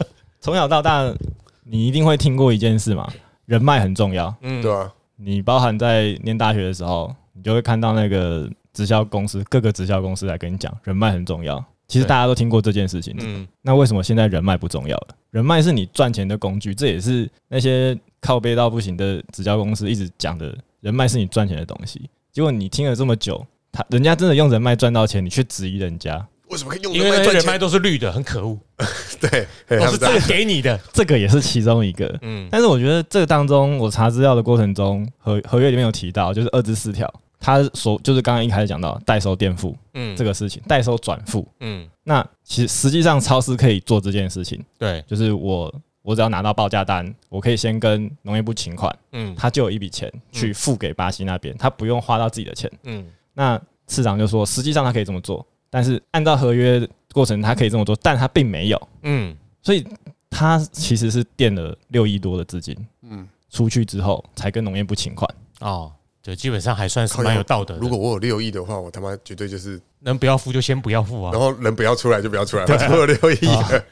[0.43, 1.15] 从小到大，
[1.63, 3.09] 你一定会听过一件事嘛，
[3.47, 4.35] 人脉很重要。
[4.41, 11.65] 嗯对，啊，你包含在念大学的时候，你就会看到那个直销公司，各个直销公司来跟你讲，人脉很重要。
[11.87, 15.09] 其实大家都听过这件事情，嗯，那为什么现在人脉不重要了？
[15.31, 22.11] 人脉是你赚钱的工具，这也是那些靠背到不行的直销公司一直讲的，人脉是你赚钱的东西。
[22.33, 27.59] 结果你听了这么久，他人家真的用人脉赚到钱，你却质疑人家，为什么可以用因为人脉赚那些人脉？
[27.59, 28.59] 都是绿的，很可恶，
[29.19, 29.47] 对，
[29.81, 30.79] 我是这个给你的。
[30.93, 32.15] 这个也是其中一个。
[32.21, 37.11] 嗯，但是我觉得这个当中，我查资料的过程中，合合约里面有提到，就是二至四条，
[37.41, 40.15] 他所就是刚刚一开始讲到代收垫付嗯。
[40.15, 41.49] 这个事情，代收转付。
[41.61, 49.35] 嗯，那其实实际上超市可以做这件事情，对，就是我我只要拿到报价单，我可以先跟农业部请款，嗯。
[49.39, 52.71] 他就有一笔钱去付给巴西那边，他不用花到自己的钱。
[52.85, 53.07] 嗯。
[53.33, 59.83] 那市长就说，实际上他可以这么做，但是按照合约过程，他可以这么做，但他并没有，嗯所以
[60.29, 65.35] 他其实是垫了六亿多的资金嗯，出去之后，才跟农业部请款。
[65.61, 65.91] 哦，
[66.23, 67.81] 就基本上还算是蛮有道德的。
[67.81, 71.41] 如果我有六亿的话，我他妈绝对就是，能不要付就先不要付啊然。
[71.41, 73.85] 后能不要出来就不要出来，我有六亿了，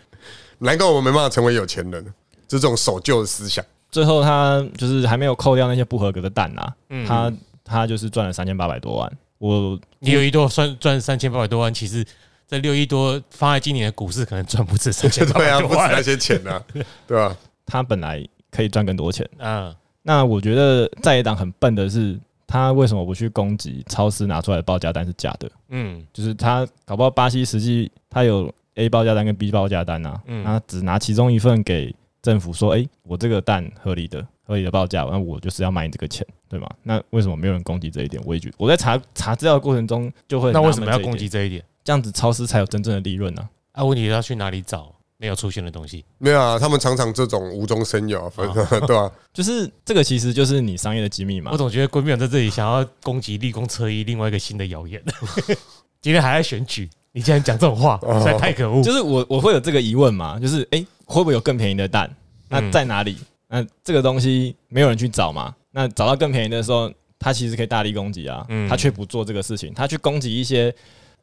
[0.59, 2.05] 难怪我没办法成为有钱人，
[2.47, 3.65] 就这种守旧的思想。
[3.91, 7.33] 最后他就是还没有扣掉那些不合格的蛋啊，嗯他
[7.65, 9.19] 他就是赚了三千八百多万。
[9.41, 12.05] 我你有一多赚赚三千八百多万，其实
[12.47, 15.89] 这六亿多放在今年的股市，可能赚不止三千八对啊，百多万。
[15.91, 16.63] 不止那些钱啊，
[17.09, 17.37] 对吧？
[17.65, 25.51] 他本来可以赚更多钱，啊那我觉得在野党很笨的是，他为什么不去攻击超市拿出来的报价单是假的？
[25.71, 36.69] 嗯就是他搞不好巴西实际他有 A 报价单跟 B 报价单啊，嗯他只拿其中一份给政府说，哎、我这个蛋合理的合理的报价，那我就是要卖你这个钱，对吗？
[36.83, 38.23] 那为什么没有人攻击这一点？
[38.27, 41.65] 我也觉得我在查查资料的过程中就会那为什么要攻击这一点？
[41.83, 46.05] 这样子超市才有真正的利润呢、啊，问题是要去哪里找没有出现的东西？
[46.19, 49.11] 没有啊，他们常常这种无中生有啊，反正 对吧？
[49.33, 51.57] 就是这个其实就是你商业的机密嘛我。
[51.57, 55.03] 总觉得郭明友在这里想要攻击立功车衣另外一个新的谣言。
[56.03, 58.83] 今天还在选举，你竟然讲这种话，实在太可恶。
[58.83, 62.09] 就是我我会有这个疑问嘛，就是哎、诶会不会有更便宜的蛋？
[62.49, 63.17] 那嗯在哪里？
[63.49, 65.55] 那这个东西没有人去找嘛？
[65.73, 70.73] 那找到更便宜的时候，他其实可以大力攻击啊，嗯他却不做这个事情，他去攻击一些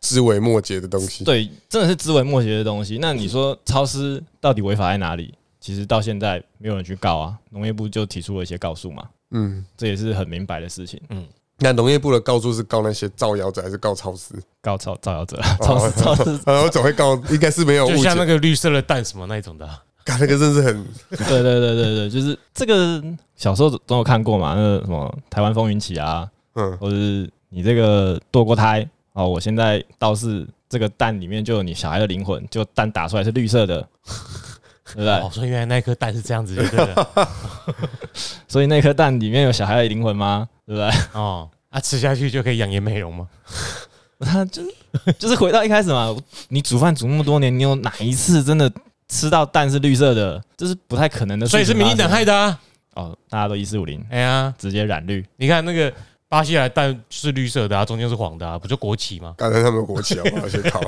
[0.02, 1.24] 枝微末节的东西。
[1.24, 2.98] 对真的是枝微末节的东西。
[3.00, 5.34] 那你说超市到底违法在哪里？
[5.60, 11.02] 其实到现在没有人去告啊，农业部就提出了一些告诉嘛，嗯，这也是很明白的事情。
[11.60, 14.34] 那农业部的告诉是告那些造谣者还是告超市？
[14.62, 17.90] 告造造谣者，超市 超市，呃， 我总会告，应该是没有误。
[17.90, 23.02] 就像那个绿色的蛋什么那种的啊，干那个真是很 对对对对对，就是这个
[23.36, 33.82] 小时候总有看过嘛，那个什么台湾风云起啊，嗯，或者是你这个堕过胎哦，我现在倒是这个蛋里面就有你小孩的灵魂，就蛋打出来是绿色的，
[34.94, 35.30] 对不对哦，？
[35.32, 37.26] 所以原来那颗蛋是这样子的，对？
[38.48, 40.48] 所以那颗蛋里面有小孩的灵魂吗？
[40.68, 40.90] 对不对？
[41.14, 43.28] 哦，啊，吃下去就可以养颜美容吗？
[44.20, 44.74] 他 就是
[45.18, 46.16] 就是回到一开始嘛，
[46.50, 48.70] 你煮饭煮那么多年，你有哪一次真的
[49.08, 50.44] 吃到蛋是绿色的？
[50.58, 51.48] 这是不太可能的。
[51.48, 52.60] 所以是民进党害的啊！
[52.96, 55.26] 哦，大家都一四五零，哎呀，直接染绿。
[55.38, 55.94] 你看那个
[56.28, 59.36] 巴西来的蛋是绿色的啊，中间是黄的啊，不就国旗吗？
[59.38, 60.48] 刚才他们的国旗好不好？
[60.50, 60.82] 先考。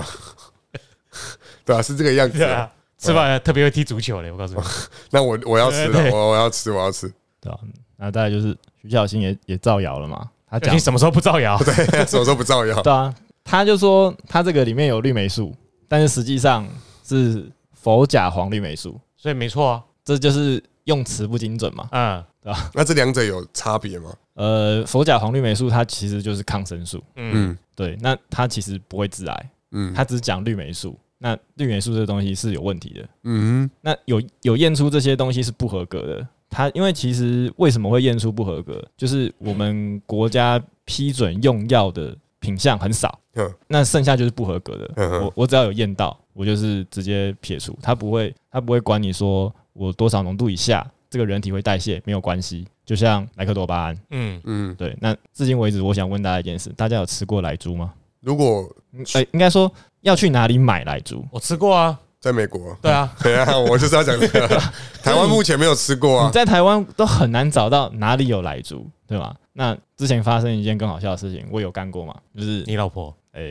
[1.64, 2.70] 对啊，是这个样子啊。
[2.98, 4.62] 吃饭还特别会踢足球嘞，我告诉你。
[5.12, 7.08] 那我我要吃了，我我要吃，我要吃。
[7.40, 7.60] 对啊、
[7.96, 11.58] 那大概就是徐小新也也造谣了嘛，他讲你什么时候不造谣？
[11.64, 11.74] 对，
[12.06, 12.80] 什么时候不造谣？
[12.84, 13.14] 对啊，
[13.44, 15.56] 他就说他这个里面有绿霉素，
[15.88, 16.68] 但是实际上
[17.04, 21.88] 是否甲黄绿霉素，所以没错啊，这就是用词不精准嘛。
[21.92, 24.14] 嗯对吧 那这两者有差别吗？
[24.36, 30.98] 呃，否甲黄绿霉素它其实就是抗生素，嗯嗯对，那它其实不会致癌，嗯它只讲绿霉素。
[31.22, 36.28] 那绿霉素这个东西是有问题的，嗯那有有验出这些东西是不合格的。
[36.50, 44.92] 它因为其实为什么会验出不合格，就是我们国家批准用药的品项很少，嗯那剩下就是不合格的。
[44.96, 52.66] 嗯我我只要有验到，我就是直接撇除，它不会它不会管你说我多少浓度以下，这个人体会代谢没有关系。
[52.86, 54.98] 就像莱克多巴胺，嗯，嗯，对。
[55.00, 57.94] 那至今为止，我想问大家一件事：大家有吃过莱猪吗？
[58.20, 61.24] 如果嗯哎、应该说要去哪里买莱猪？
[61.32, 64.48] 我吃过啊，在美国，对啊， 对啊，我就是要讲这个。
[65.02, 69.36] 台湾目前没有吃过啊，你在台湾都很难找到哪里有莱猪，对吧？
[69.54, 73.50] 那之前发生一件更好笑的事情，我有干过嘛，就是你老婆，哎、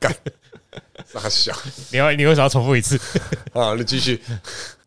[1.06, 1.52] 傻小。
[1.90, 3.00] 你要你为什么要重复一次？
[3.54, 4.20] 啊，你继续。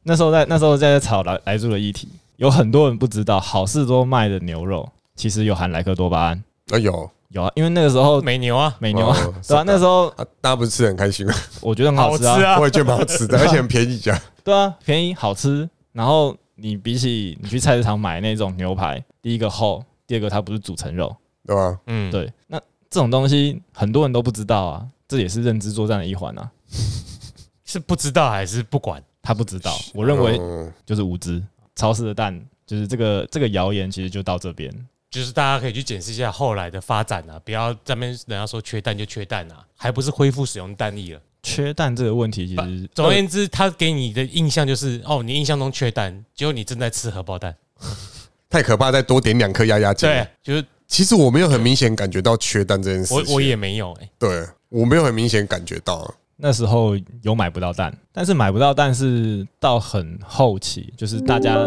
[0.04, 11.34] 那时候在那时候在炒莱莱猪的议题，有很多人不知道，好事多卖的牛肉其实有含莱克多巴胺，啊有有啊，因为那个时候美牛啊，美牛啊，哦对啊，那时候啊，大家不是吃的很开心吗？
[11.62, 14.20] 我觉得很好吃啊，好吃啊我，也觉得蛮好吃的， 而且很便宜价。
[14.44, 15.70] 对啊，便宜好吃。
[15.92, 21.80] 然后你比起你去菜市场买那种牛排，第一个厚，第二个它不是煮成肉，对吧？
[21.88, 22.58] 嗯，对，那
[22.90, 26.50] 这种东西很多人都不知道啊，这也是认知作战的一环啊。
[27.66, 29.04] 是不知道还是不管？
[29.22, 31.44] 他不知道，我认为嗯就是无知。
[31.76, 34.74] 超市的蛋就是这个这个谣言，其实就到这边。
[35.10, 41.22] 就是大家可以去检视一下后来的发展啊，不要在那边人家说缺蛋就缺蛋啊，还不是恢复使用蛋力了。
[41.44, 47.56] 缺蛋这个问题，其实总而言之，他给你的印象就是，哦，你印象中缺蛋，结果你正在吃荷包蛋。
[48.50, 50.10] 太可怕，再多点两颗压压惊。
[50.10, 61.58] 对，就是其实我没有很明显感觉到缺蛋这件事情，我我也没有哎，对我没有很明显感觉到，那时候有买不到蛋，但是买不到蛋是到很后期，就是大家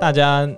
[0.00, 0.48] 大家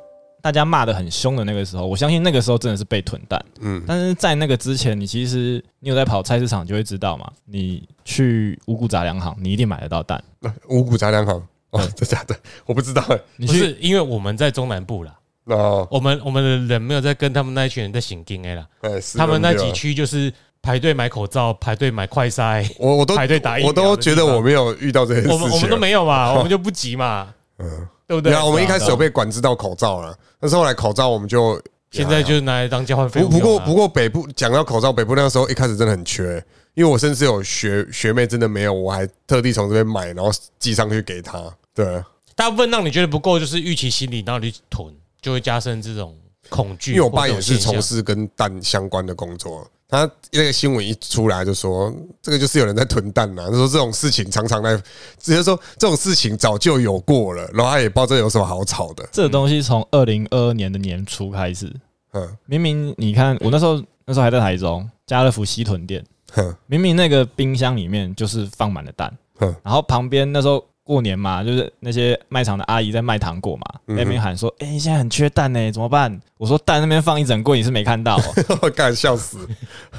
[0.41, 3.45] 大家骂的很凶的那个时候，我相信那个时候真的是被囤蛋。
[3.61, 10.23] 嗯，但是在那个之前，你其实你有在跑菜市场就会知道嘛，你去五谷杂粮行，你一定买得到蛋。
[10.69, 11.43] 五谷杂粮行？
[11.71, 12.35] 哦，真假的？
[12.65, 13.03] 我不知道。
[13.11, 28.35] 哎，不你去是因为我们在中南部啦，哦，我们我们的人没有在跟他们那一群人在行经哎啦，哎，是他们那几区就是排队买口罩，排队买快筛，我我都排队打疫苗我都觉得我没有遇到这些事情，我们我们都没有嘛， 我们就不急嘛，嗯，对不对对？
[28.35, 33.65] 啊，我们一开始有被管制到口罩了，但是后来口罩我们就 现在就是拿来当交换费不用用啊。
[33.65, 36.43] 不过不过北部讲到口罩，北部那个时候一开始真的很缺，
[36.75, 41.43] 因为我甚至有学学妹真的没有，我还特地从这边买，然后寄上去给她。
[41.75, 42.03] 对，
[42.35, 46.17] 大部分让你觉得不够，就是预期心理，然后你去囤，就会加深这种
[46.49, 46.93] 恐惧。
[46.93, 54.77] 因为我爸也是从事跟蛋相关的工作，他那个新闻一出来就说，这个就是有人在囤蛋呐、他说这种事情常常在，
[55.19, 59.09] 直接说这种事情早就有过了，然后他也不知道这有什么好吵的。
[59.11, 61.75] 这个东西从二零二二年的年初开始，
[62.13, 62.37] 嗯。
[62.45, 69.11] 明明你看我那时候那时候还在台中家乐福西屯店，哼明明那个冰箱里面就是放满了蛋。
[69.39, 79.47] 哼，然后旁边那时候过年嘛，就是那些卖场的阿姨在卖糖果嘛，嗯那边喊说：“哎、现在很缺蛋呢、怎么办？”我说：“蛋那边放一整柜，你是没看到、哦， 干笑死，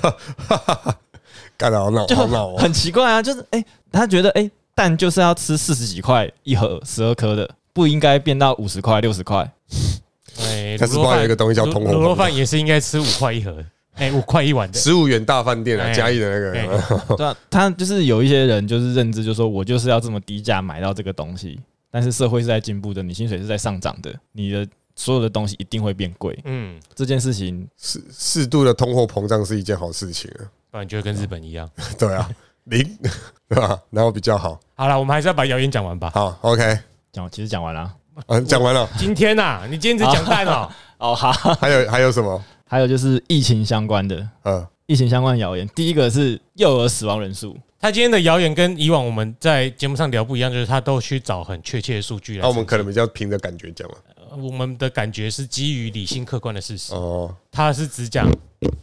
[1.56, 2.56] 干得好闹就好闹哦。
[2.58, 9.50] 很奇怪啊。”就是哎、他觉得哎、蛋就是要吃四十几块一盒，十二颗的，不应该变到五十块、六十块。
[10.42, 13.56] 哎，但是不知道有一个东西叫通货卤肉饭也是应该吃五块一盒，
[14.00, 14.78] 哎，五块一碗的。
[14.80, 16.66] 十五元大饭店啊，哎嘉义的那哎
[17.08, 21.60] 个，对啊，他就是有一些人就是认知，就说我就是要这么低价买到这个东西，
[21.92, 26.38] 但是社会是在进步的，你薪水是在上涨的，你的所有的东西一定会变贵。
[26.46, 30.44] 嗯，这件事情适适度的通货膨胀是一件好事情啊。
[30.72, 31.68] 不然就会跟日本一样。
[31.98, 32.30] 对啊，
[32.66, 32.84] 零
[33.50, 33.80] 对吧？
[33.90, 34.60] 然后比较好。
[34.76, 36.12] 好了，我们还是要把谣言讲完吧。
[36.14, 36.78] 好，OK，
[37.12, 37.92] 讲其实讲完了。
[38.28, 38.88] 啊，讲完了。
[38.98, 42.44] 今天呐，你今天只讲蛋哦，哦，好，还有还有什么？
[42.72, 52.54] 还有就是疫情相关的，嗯，疫情相关的谣言，第一个是幼儿死亡人数，他今天的谣言跟以往我们在节目上聊不一样，就是他都去找很确切的数据来那我。
[52.54, 53.96] 们可能比较凭着感觉讲嘛。
[54.30, 58.30] 呃我们的感觉是基于理性客观的事实，哦，他是只讲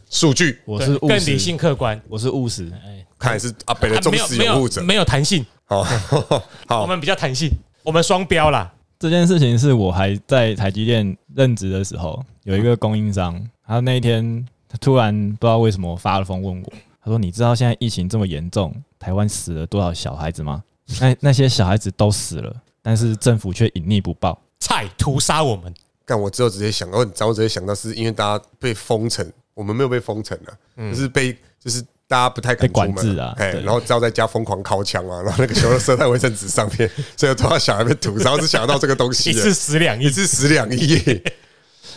[0.09, 2.69] 数据我是更理，性客观，我是务实。
[2.85, 4.81] 哎，看来是阿北的忠啊没有没实拥护者。
[4.81, 7.49] 有没有弹性， 好，我好，们比较弹性，
[7.83, 8.69] 我们双标啦。
[8.99, 20.63] 这件事情是我还在台积电任职的时候，有一个供应商，他那一天他突然不知道为什么发了疯问我，他说：“你知道现在疫情这么严重，台湾死了多少小孩子吗？
[21.01, 24.41] 那那些小孩子都死了，但是政府却隐匿不报。
[24.59, 25.73] 菜屠杀我们，
[26.05, 30.51] 但我之后直接想，到，你知道我直接想到是因为大家被封城，我们没有被封城啊，
[30.91, 41.21] 就是被就是大家不太敢被管出门制啊哎，然后只要在家疯狂敲枪啊，然后那个球都射在卫生纸上面，所以多少小孩被屠杀，我只想到这个东西， 一次死两亿一，次死两亿。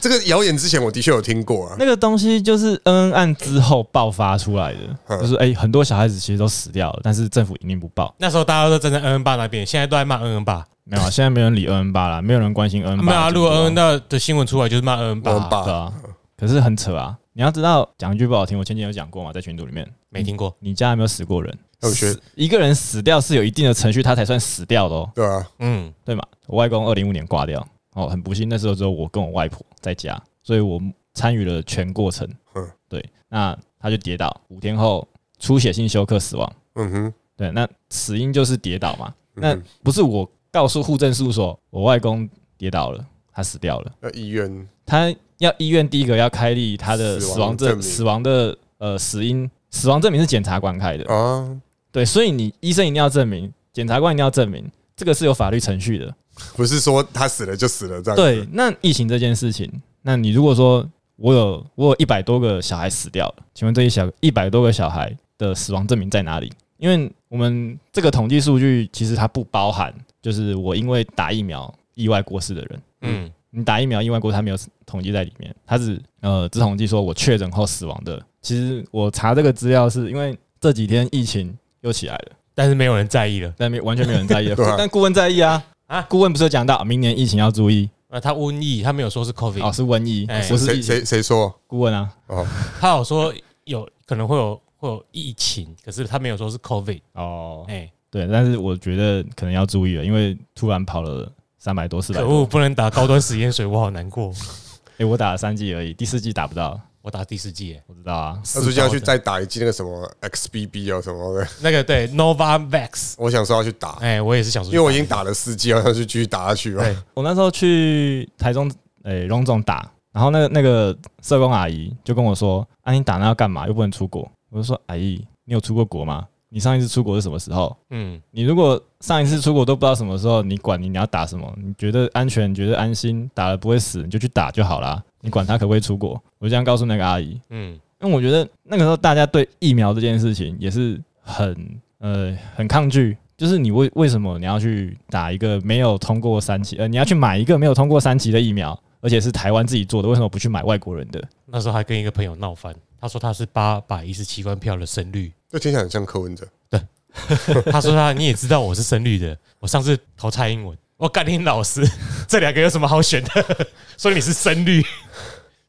[0.00, 8.14] 这个谣言之前我的确有听过啊，那个东西就是恩恩案之后爆发出来的，嗯就是哎、很多小孩子其实都死掉了，但是政府一定不报。
[8.18, 10.64] 那时候大家都站在恩恩爸那边，现在都在骂恩恩爸。
[10.84, 13.04] 没有啊，现在没人理恩恩爸了，没有人关心恩恩爸。
[13.04, 15.34] 没有啊，如果恩恩的新闻出来，就是骂恩恩爸啊。
[15.34, 15.92] 恩爸对啊，
[16.36, 17.16] 可是很扯啊！
[17.32, 21.56] 你要知道，讲一句不好听，我前几天有讲过嘛，在群组里面，没听过，你家有没有死过人？
[21.82, 26.22] 有学死一个人死掉是有一定的程序，他才算死掉的哦，对啊，嗯，对嘛？
[26.46, 30.80] 我外公二零五年挂掉，哦，很不幸，那时候只有我跟我外婆在家，所以我
[31.14, 32.28] 参与了全过程。
[32.54, 35.06] 嗯对，那他就跌倒，五天后
[35.38, 36.52] 出血性休克死亡。
[36.74, 43.92] 嗯哼，对，那死因就是跌倒嘛，那不是我告诉户政事务所，我外公跌倒了，他死掉了。
[44.00, 51.60] 那医院他要医院第一个要开立他的死亡证死亡的呃死因死亡证明是检察官开的，啊，
[51.92, 56.12] 对，所以你医生一定要证明，检察官一定要证明，这个是有法律程序的。
[56.56, 58.22] 不是说他死了就死了这样子。
[58.22, 59.70] 对，那疫情这件事情，
[60.02, 66.50] 那你如果说我有我有一百多个小孩死掉了，请问这一小一百多个小孩的死亡证明在哪里？
[66.78, 72.82] 因为我们这个统计数据其实它不包含，就是我因为打疫苗意外过世的人。
[73.02, 78.22] 嗯，你打疫苗意外过，它没有统计在里面，它只呃只统计说我确诊后死亡的。
[78.40, 83.54] 其实我查这个资料是因为这几天疫情又起来了，但是没有人在意了。
[83.58, 86.06] 但没完全没有人在意了 啊但顾问在意啊啊啊！
[86.08, 90.82] 顾问不是有讲到明年疫情要注意啊他瘟疫，他没有说是 COVID，哦，是瘟疫，不是疫情。
[90.82, 91.52] 谁谁说？
[91.66, 92.46] 顾问啊，哦，
[92.80, 93.34] 他有说
[93.64, 97.00] 有可能会有会有疫情，可是他没有说是 COVID。
[97.14, 104.32] 哦，哎，对，但是我觉得可能要注意了，因为突然跑了三百多、四百可多恶，，不能打高端实验水，我好难过。
[104.98, 106.80] 哎，我打了三剂而已，第四剂打不到。
[107.10, 116.84] 我打第四季耶，我知道啊，他最近要去再打一季那个什么 XBB 啊什么的，那个对 Novavax，我想说要去打，哎，我也是想说，因为我已经打了四剂，好像就继续打下去吧。
[116.84, 118.70] 对我那时候去台中
[119.02, 123.66] 诶荣总打，然后那个那个社工阿姨就跟我说：“啊，你打那要干嘛？
[123.66, 126.24] 又不能出国。”我就说：“阿姨，你有出过国吗？
[126.48, 127.76] 你上一次出国是什么时候？
[127.90, 131.52] 嗯你如果上一次出国都不知道什么时候，你管你你要打什么？
[131.56, 135.02] 你觉得安全，你觉得安心，打了不会死，你就去打就好啦。
[135.20, 151.22] 你管他可不可以出国？”我就这样告诉那个阿姨，嗯因为我觉得那个时候大家对疫苗这件事情也是很呃很抗拒，就是你为为什么你要去打一个没有通过三期，呃，你要去买一个没有通过三期的疫苗，而且是台湾自己做的，为什么不去买外国人的？
[151.44, 156.48] 那时候还跟一个朋友闹翻，他说他是八百一十七万票的胜率，这听起来很像柯文哲。
[156.70, 156.80] 对
[157.70, 161.82] 他说他你也知道我是胜率的，我上次投蔡英文，我干你老师，
[162.28, 163.66] 这两个有什么好选的？
[163.96, 164.84] 所以你是深绿，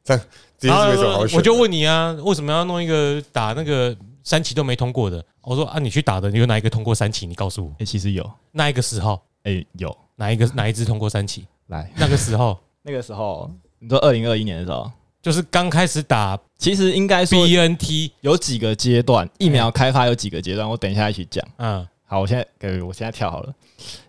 [0.04, 0.14] 这
[0.58, 1.38] 这件事没什么好选。
[1.38, 5.24] 我就问你啊，为什么要弄一个打那个三期都没通过的？
[5.40, 7.26] 我说啊，你去打的，你有哪一个通过三期？
[7.26, 11.46] 你告诉我，诶、其实有，那一个时候诶、有哪一个哪一支通过三期？
[11.68, 14.90] 来那个时候 那个时候，你说二零二一年的时候，
[15.22, 21.42] 就是刚开始打其实应该说 BNT，有几个阶段，疫苗开发有几个阶段，我等一下一起讲。
[21.56, 23.54] 嗯好，我现在给我现在跳好了，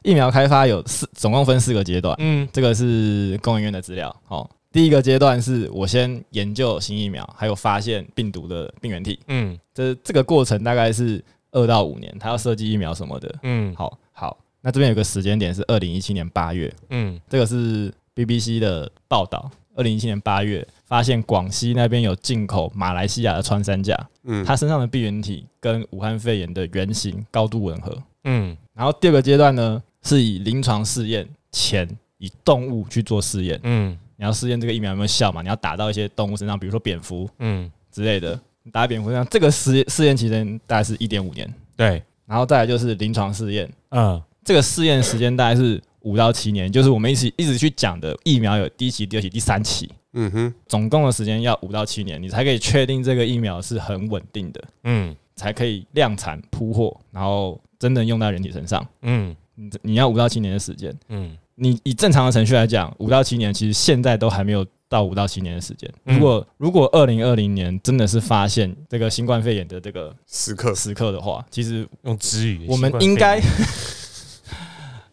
[0.02, 2.14] 疫苗开发有四，总共分四个阶段。
[2.20, 4.14] 嗯这个是工研院的资料。
[4.28, 9.18] 哦，第一个阶段是我先研究新疫苗，还有发现病毒的病原体。
[9.28, 13.36] 嗯这这个过程大概是二到五年，他要设计疫苗什么的。
[13.44, 19.50] 嗯好好，那这边有个时间点是二零一七年八月，嗯这个是 BBC 的报道。
[19.76, 27.98] 二零一七年八月，发现广西那边有进口马来西亚的穿山甲，嗯，它身上的病原体跟武汉肺炎的原型高度吻合。
[28.26, 28.56] 嗯。
[28.76, 31.90] 然后第二个阶段呢，是以临床试验前
[32.20, 33.98] 以动物去做试验，嗯。
[34.18, 35.42] 你要试验这个疫苗有没有效嘛？
[35.42, 44.22] 你要打到一些动物身上，比如说蝙蝠嗯，之类的，你打蝙蝠身上，这个试试验期间大概是一点五年，对，然后再来就是临床试验，嗯。
[44.46, 55.16] 这个试验时间大概是五到七年，就是我们一起一直去讲的疫苗有第一期、第二期、第三期，嗯哼，总共的时间要五到七年，你才可以确定这个疫苗是很稳定的，嗯。
[55.36, 58.88] 才可以量产铺货，然后真的用到人体身上。
[59.02, 59.36] 嗯。
[59.56, 61.36] 你你要五到七年的时间，嗯。
[61.56, 65.92] 你以正常的程序来讲，五到七年其实现在都还没有到五到七年的时间。
[66.06, 66.16] 嗯。
[66.16, 70.76] 如果如果二零二零年真的是发现这个新冠肺炎的这个时刻。
[70.76, 73.42] 时刻的话，其实用之语，我们应该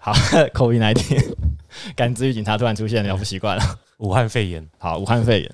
[0.01, 1.35] 好 COVID 1 9
[1.95, 3.63] 感知语警察突然出现了，我不习惯了。
[3.99, 5.53] 武汉肺炎，好，武汉肺炎。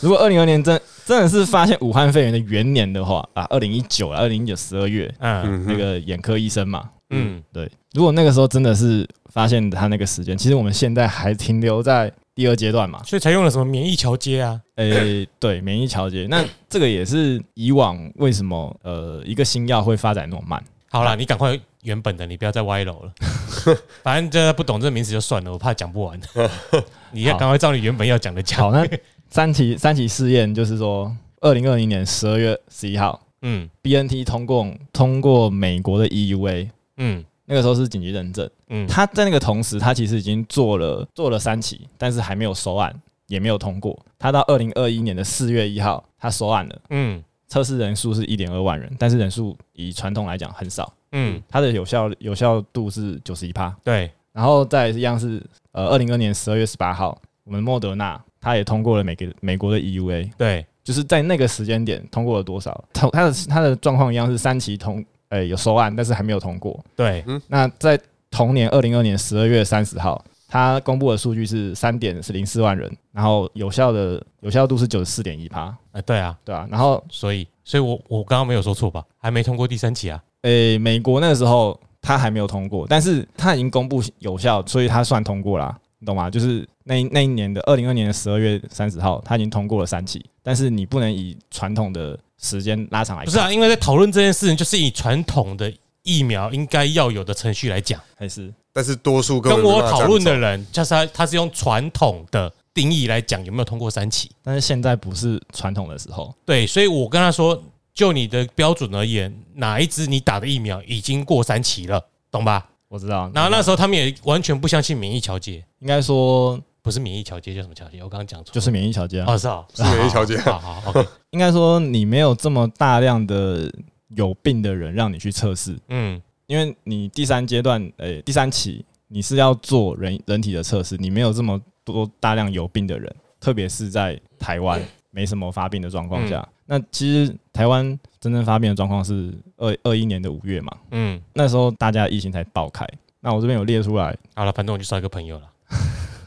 [0.00, 13.02] 如果二零二年真真的是发现武汉肺炎的元年的话啊，二零一九二零一九十二月嗯那个眼科医生嘛，嗯对，如果那个时候真的是发现他那个时间，其实我们现在还停留在第二阶段嘛。
[13.04, 14.60] 所以才用了什么免疫桥接啊？
[14.76, 20.62] 诶、对，免疫桥接，那这个也是以往为什么呃一个新药会发展那么慢？
[20.90, 23.12] 好啦，你赶快原本的，你不要再歪楼了。
[24.02, 26.20] 反正这不懂这个名词就算了，我怕讲不完。
[27.12, 28.60] 你要赶快照你原本要讲的讲。
[28.60, 28.86] 好，那
[29.28, 38.48] 三期三期试验就是说，二零二零年十二月十一号嗯，BNT 通过通过美国的 EUA，嗯那个时候是紧急认证。
[38.68, 42.94] 嗯，他在那个同时，他其实已经做了做了三期，但是还没有收案，
[43.26, 43.98] 也没有通过。
[44.18, 46.80] 他到二零二一年的四月一号，他收案了。
[46.90, 53.74] 嗯测试人数是一点二万人，但是人数以传统来讲很少，嗯，它的有效有效度是九十一趴。
[53.84, 55.42] 对，然后再一样是
[55.72, 62.84] 呃，二零二年十二月十八号，我们莫德纳它也通过了美个美国的 EUA，对，就是在那个时间点通过了多少？
[62.92, 66.82] 它它的它的状况一样是三期通，呃、有收案，但是还没有通过。
[66.96, 67.98] 对，那在
[68.30, 79.04] 同年二零二年十二月三十号，它公布的数据是三点是零四万人，然后有效的有效度是九十四点一趴，哎，对啊，对啊，然后所以，所以我我刚刚没有说错吧？
[79.18, 80.22] 还没通过第三期啊？
[80.42, 86.28] 诶、美国那个时候他还没有通过，但是他已经公布有效，所以他算通过啦，你懂吗？
[86.28, 95.72] 就是那一那一年的二零二年的十二月三十号，他已经通过了三期，但是你不能以传统的时间拉长来看，不是啊，因为在讨论这件事情，就是以传统的
[96.02, 98.00] 疫苗应该要有的程序来讲。
[98.16, 104.30] 还是但是多数跟我讨论的人，就是他，他是用传统的定义来讲有没有通过三期。
[104.42, 107.62] 但是现在不是传统的时候，对，所以我跟他说，
[107.94, 112.68] 就你的标准而言，哪一支你打的疫苗已经过三期了，懂吧？
[112.88, 113.30] 我知道。
[113.34, 118.02] 然后那时候他们也完全不相信免疫调节，应该说不是免疫调节叫什么调节？
[118.02, 120.36] 我刚刚讲错，就是免疫调节啊，哦，是啊，是免疫调节。
[120.38, 123.72] 好好好，OK，应该说你没有这么大量的
[124.16, 126.20] 有病的人让你去测试，嗯。
[126.48, 134.78] 因为你第三阶段，呃、第三期你是要做人人体的测试，你没有这么多大量有病的人，特别是在台湾，
[135.10, 142.86] 没什么发病的状况下，那其实台湾真正发病的状况是二二一年的五月嘛，嗯，那时候大家疫情才爆开。
[143.20, 145.48] 那我这边有列出来，好了，反正我就少一个朋友了，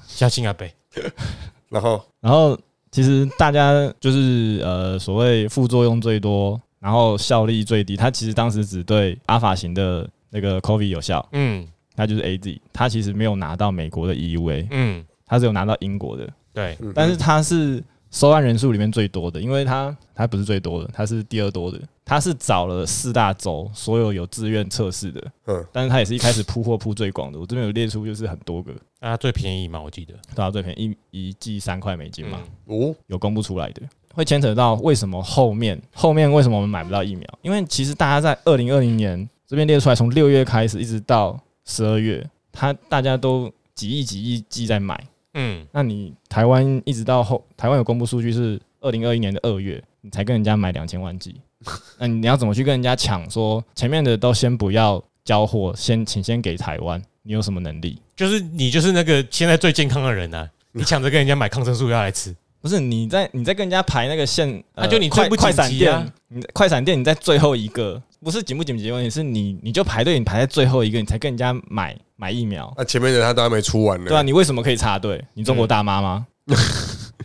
[0.07, 0.73] 相信阿北。
[1.69, 2.57] 然后然后
[2.91, 11.67] 其实大家就是呃所谓副作用最多，然后效力最低，它其实当时只对阿法型的那个 COVID 有效，嗯。
[11.97, 17.81] 它就是 AZ，它其实没有拿到美国的 EUA，嗯，它只有拿到英国的，对，嗯但是它是
[18.15, 30.13] 收案人数里面最多的，因为它它不是最多的，它是第二多的，它是找了四大洲所有有自愿测试的，嗯但是它也是一开始铺货铺最广的，我这边有列出就是很多个，啊，最便宜嘛，我记得。
[30.33, 33.81] 对啊，最便宜一一剂三块美金嘛，嗯哦，有公布出来的，
[34.13, 37.27] 会牵扯到为什么后面后面为什么我们买不到疫苗？
[37.41, 45.05] 因为其实大家在二零二零年这边列出来，从六月开始一直到十二月，它大家都几亿几亿剂在买。
[45.35, 51.39] 嗯，那你台湾一直到后，台湾有公布数据是二零二一年的二月，你才跟人家买两千万剂，
[51.99, 53.29] 那你要怎么去跟人家抢？
[53.29, 58.01] 说前面的都先不要交货，先请先给台湾，你有什么能力？
[58.15, 74.09] 就是你就是那个现在最健康的人啊， 你抢着跟人家买抗生素药来吃，不是你在你在跟人家排那个线，呃那就你快快闪店，你快闪店你在最后一个，不是紧不紧急的问题，是你你就排队，你排在最后一个，你才跟人家买买疫苗，那前面的他都还没出完呢。
[74.09, 75.23] 对啊，你为什么可以插队？
[75.33, 76.25] 你中国大妈吗？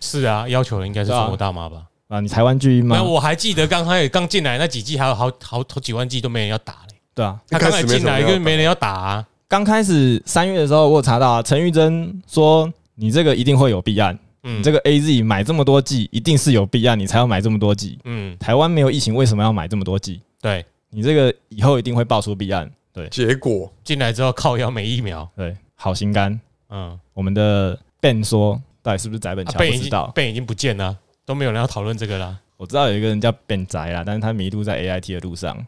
[0.00, 1.82] 是啊，要求的应该是中国大妈吧？
[2.08, 3.04] 啊，你台湾巨婴吗那？
[3.04, 6.96] 我还记得刚开始刚进来那几季，还有好好好几万剂都没人要打嘞。
[7.14, 17.98] 对啊，他刚才进来一开始没人要打啊，刚开始三月的时候，我有查到啊，陈玉珍说你这个一定会有弊案，嗯，你这个 A Z 买这么多剂，一定是有弊案，你才要买这么多剂。
[18.04, 20.20] 嗯，台湾没有疫情，为什么要买这么多剂？
[20.40, 22.68] 对，你这个以后一定会爆出弊案。
[22.92, 26.40] 对结果进来之后靠腰没疫苗，对，好心肝。
[26.68, 29.52] 嗯，我们的 Ben 说，到底是不是宅本桥？
[29.52, 32.38] 啊被已经不知道，被已经不见了，都没有人要讨论这个啦。
[32.56, 35.66] 我知道有一个人叫 Ben 宅啦，但是他迷路在 A I T 的路上，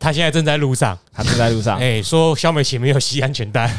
[0.00, 1.78] 他现在正在路上，他正在路上。
[1.78, 3.72] 哎，说肖美琪没有系安全带，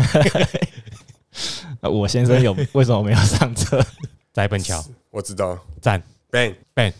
[1.82, 3.84] 呃我先生有为什么没有上车？
[4.32, 6.94] 在本桥我知道赞，Ben Ben，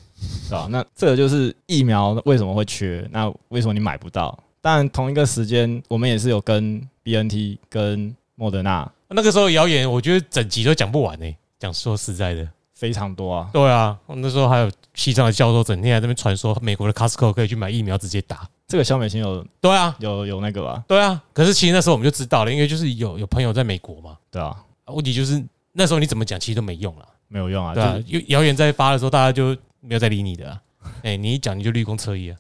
[0.48, 0.68] 是吧？
[0.72, 3.08] 那这个就是疫苗为什么会缺？
[3.12, 4.38] 那为什么你买不到？
[4.68, 11.36] 当然，同一个时间我们也是有跟 B N T 跟莫德纳那个时候谣言，我觉得整集都讲不完呢。
[11.58, 12.46] 讲说实在的，
[12.76, 13.50] 非常多啊。
[13.54, 18.46] 对啊，那时候还有西藏的教授整天在那边传说美国的 Costco 可以去买疫苗直接打。
[18.68, 20.84] 这个小美心有对啊，有有那个吧？
[20.86, 21.24] 对啊。
[21.32, 24.18] 可是其实那时候我们就知道了，因为就是有有朋友在美国嘛。
[24.30, 24.48] 对啊，
[24.84, 25.42] 啊问题就是
[25.72, 27.08] 那时候你怎么讲，其实都没用了。
[27.30, 27.74] 没有用啊。
[27.74, 30.62] 对啊就是，因为谣言在发的时候，大家就没有再理你的啊。
[31.04, 32.38] 哎，你一讲你就绿公车衣啊。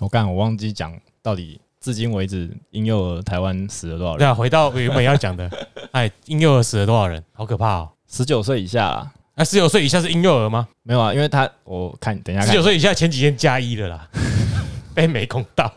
[0.00, 4.18] 我刚我忘记讲到底至今为止婴幼儿台湾死了多少人？
[4.18, 5.48] 对啊，回到我原本要讲的，
[5.92, 7.22] 哎，婴幼儿死了多少人？
[7.32, 7.90] 好可怕哦！
[8.08, 10.66] 十九岁以下啦，那十九岁以下是婴幼儿吗？
[10.82, 14.08] 没有啊，因为他我看等一下看十九岁以下前几天加一了啦，
[14.94, 15.70] 被美工到。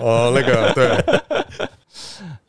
[0.00, 0.88] 哦，那个对，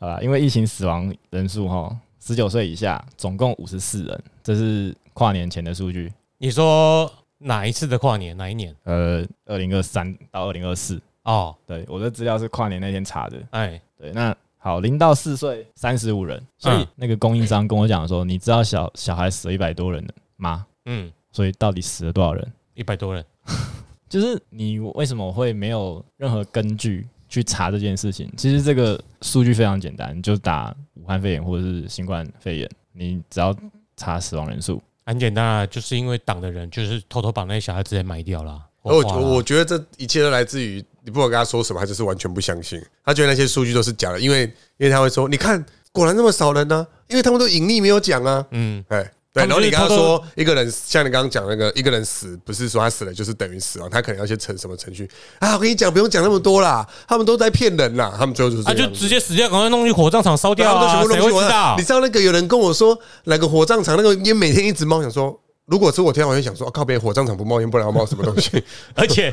[0.00, 6.12] 啊，因为疫情死亡人数哈，十九岁以下总共五十四人，这是跨年前的数据。
[6.38, 8.36] 你说哪一次的跨年？
[8.36, 8.74] 哪一年？
[8.84, 13.36] 呃，二零二三到二零二四，哦，对，我的资料是跨年那天查的。
[13.50, 20.02] 哎，对，那好，零到四岁三十五人，所以嗯那个供应商跟我讲说，你知道小小孩死了一百多人
[20.36, 20.64] 吗？
[20.86, 22.52] 嗯，所以到底死了多少人？
[22.72, 23.22] 一百多人。
[24.08, 28.32] 就是你为什么会没有任何根据去查这件事情？
[28.34, 33.54] 其实这个数据非常简单，你就打武汉肺炎或者是新冠肺炎，你只要
[33.98, 34.82] 查死亡人数。
[35.04, 38.64] 很简单啊，就是因为党的人就是偷偷把那些小孩直接埋掉了。
[38.82, 39.02] 我
[39.34, 44.42] 我觉得这一切都来自于你不管跟他说什么，他就是完全不相信，他觉得那些数据都是假的，因为
[44.76, 49.10] 因为他会说，你看果然那么少人呢、因为他们都隐匿没有讲啊，嗯，哎。
[49.30, 55.52] 对，然后你跟他说一个人，像你刚刚讲那个一个人死，不是说他死了就是等于死亡，他可能要去成什么程序啊？
[55.52, 61.12] 我跟你讲，不用讲那么多啦，他们都在骗人啦，他们最后就是这啊，就直接死掉，赶快弄去火葬场烧对他们都全掉啊！
[61.12, 61.82] 谁部弄去火葬会知道你？
[61.84, 68.64] 知道那个有人跟我说，那个火葬场那个烟每天一直冒，想说，如果是我听到，我就想说，啊靠别火葬场不冒烟，不然要冒什么东西？
[68.96, 69.32] 而且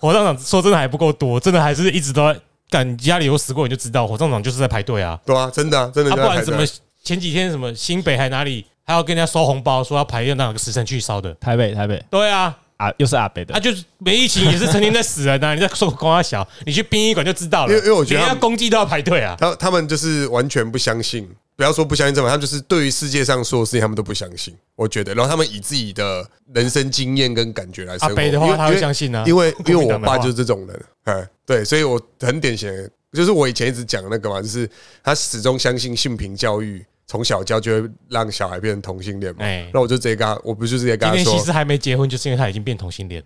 [0.00, 2.40] 火葬场说真的还不够多，真的还是一直都在
[2.70, 5.20] 赶家里有死过，你就知道火葬场就是在排队啊。
[5.26, 11.34] 对啊，真的啊，真的啊，就在排队不管什么前几天什么新北还哪里还要跟人家收红包，说要排那个时辰去烧的。
[11.34, 15.54] 台北，台北对啊，啊，又是阿北的啊，，就是没疫情也是成天在死人啊！
[15.54, 17.72] 你在说光阿小，你去殡仪馆就知道了。
[17.72, 19.36] 因为因为我觉得连他们人家公祭都要排队啊。
[19.38, 24.56] 他他们就是完全不相信，不要说不相信这么，他们就是对于世界上所有事情他们都不相信。
[24.76, 28.14] 我觉得，然后他们以自己的人生经验跟感觉来生活。
[28.14, 32.72] 阿北的话，他会相信啊，因为因为我爸就是这种人，哎，对，所以我很典型，
[33.12, 34.66] 就是我以前一直讲那个嘛，就是
[35.04, 39.44] 他始终相信性平教育从小教就会让小孩变成同性恋嘛。
[39.44, 43.20] 哎那我就直接跟他，我不就直接跟他说其实还没结婚，就是因为他已经变同性恋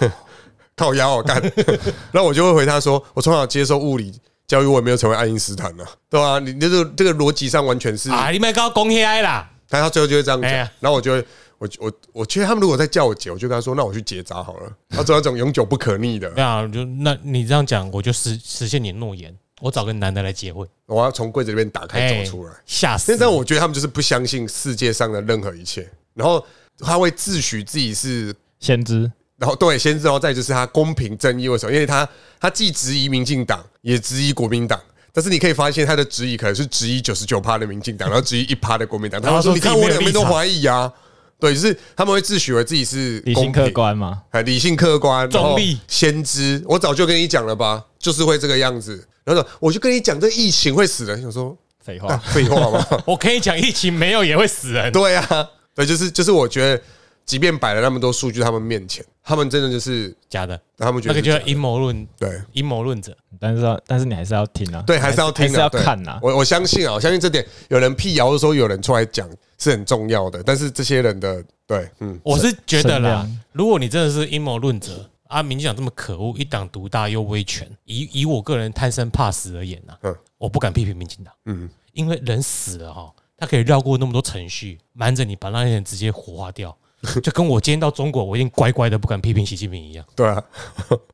[0.00, 0.10] 了。
[0.74, 1.42] 靠腰我干，
[2.10, 11.22] 然后我就会回他说，我从小接受物理教育，我也没有成为爱因斯坦呢、对吧、你这个这个逻辑上完全是，啊，你们搞公开啦，但他最后就会这样讲，哎呀然后我就会。
[11.60, 14.72] 我我我觉得他们如果再叫我结，我就跟他说，那我去结扎好了。
[14.90, 22.52] 他做那种永久不可逆的，对啊，就那你这样讲，我就实实现你的诺言，我找个男的来结婚，我要从柜子里面打开走出来。
[22.64, 23.18] 吓死现！
[23.18, 26.44] 在我觉得他们就是不相信世界上的任何一切，然后
[26.78, 31.48] 他会自诩自己是，先知然后对，先知，然后再就是他公平正义。
[31.48, 31.72] 为什么？
[31.72, 32.08] 因为他
[32.40, 34.80] 他既质疑民进党，也质疑国民党。
[35.12, 39.20] 但是你可以发现，他的质疑可能是质疑九十九趴的民进党， 然后质疑一趴的国民党。
[39.20, 40.92] 他会说：“然后说你看我两边都怀疑啊。”
[41.40, 45.28] 对，就是他们会自诩为自己是理性客观嘛，哎，理性客观，
[45.86, 46.62] 先知。
[46.66, 49.07] 我早就跟你讲了吧，就是会这个样子。
[49.28, 51.20] 然后说我就跟你讲，这疫情会死人。
[51.20, 52.86] 想说废啊话，废话吗？
[53.04, 56.82] 我可以讲疫情没有也会死人， 对啊，对，就是就是，我觉得，
[57.26, 62.40] 即便摆了那么多数据在他们面前，他们真的就是假的，他们觉得那个就是阴谋论，对。
[62.52, 63.14] 阴谋论者。
[63.38, 65.82] 但是要但是你还是要听啊，对，还是要听啊，还是要对。
[65.82, 66.18] 看呐。
[66.22, 86.76] 我我相信啊，我相信这点，有人辟谣的时候，有人出来讲是很重要的，但是这些人的对，嗯，我是觉得啦，如果你真的是阴谋论者啊，民进党这么可恶，一党独大又威权，以以我个人贪生怕死而言呐嗯，我不敢批评民进党，嗯，因为人死了哈，他可以绕过那么多程序，瞒着你把那些人直接火化掉，
[87.22, 90.42] 就跟我今天到中国，我一定乖乖的不敢批评习近平一样，对啊，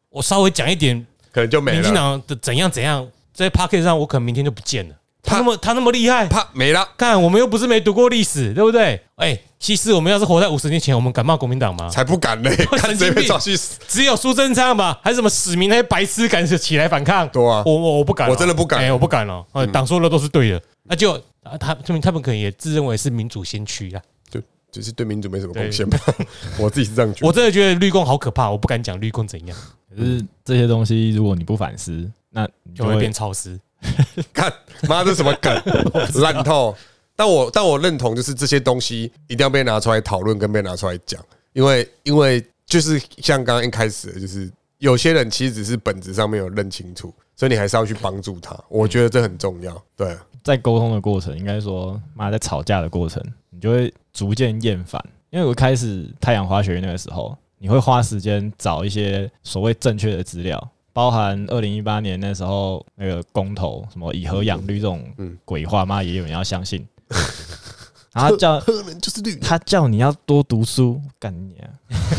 [0.08, 1.76] 我稍微讲一点可能就没了。
[1.78, 4.94] 民进了，党的怎样怎样，在 p a c k e t 上我可能明天就不见了。
[5.24, 9.00] 他那么他那么厉害，啪没了，看我们又不是没读过历史，对不对？
[9.16, 11.88] 哎，其实我们要是活在五十年前，我们敢骂国民党吗？
[11.88, 17.26] 才不敢嘞， 看谁被抓去死，只有苏贞昌吧，还是什么史明那些白痴敢起来反抗？
[17.28, 17.62] 对啊。
[17.64, 18.80] 我我我不敢哦，我真的不敢。
[18.80, 19.44] 哎，我不敢了。
[19.52, 21.12] 呃党说的都是对的，那就
[21.42, 24.02] 啊，他他们他们可能也自认为是民主先驱啊。
[24.30, 25.98] 就只是对民主没什么贡献吧，
[26.58, 27.26] 我自己是这样觉得。
[27.28, 29.56] 我，真的觉得绿共好可怕，我不敢讲绿共怎样，
[29.88, 33.58] 可是这些东西，如果你不反思，那你就会就会变超时。
[34.32, 34.52] 看
[34.88, 35.62] 妈这什么梗，
[36.20, 36.74] 烂透。
[37.16, 48.58] 但我但我认同，就是这些东西一定要被拿出来讨论，跟被拿出来讲，因为因为就是像刚刚一开始，就是有些人其实只是本质上没有认清楚，所以你还是要去帮助他。
[48.68, 49.80] 我觉得这很重要。
[49.96, 55.00] 对，在沟通的过程，应该说，妈在吵架的过程，你就会逐渐厌烦。
[55.30, 66.86] 因为我开始太阳花学院那个时候，你会花时间找一些所谓正确的资料，包含二零一八年那时候那个公投，什么以和养绿这种嗯鬼话，嘛也有人要相信。
[68.14, 71.56] 然后叫就是绿，他叫你要多读书，干你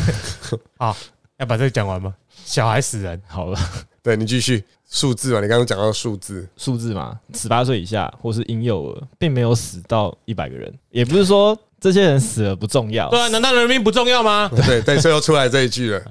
[0.77, 0.93] 啊！
[1.37, 2.13] 要把这个讲完吗？
[2.43, 3.57] 小孩死人，好了，
[4.03, 14.51] 对你继续数字嘛，你刚刚讲到数字，数字嘛，十八岁以下或是婴幼儿，并没有死到一百个人，也不是说这些人死了不重要，对啊，难道人民不重要吗？
[14.67, 16.01] 对对，所以又出来这一句了。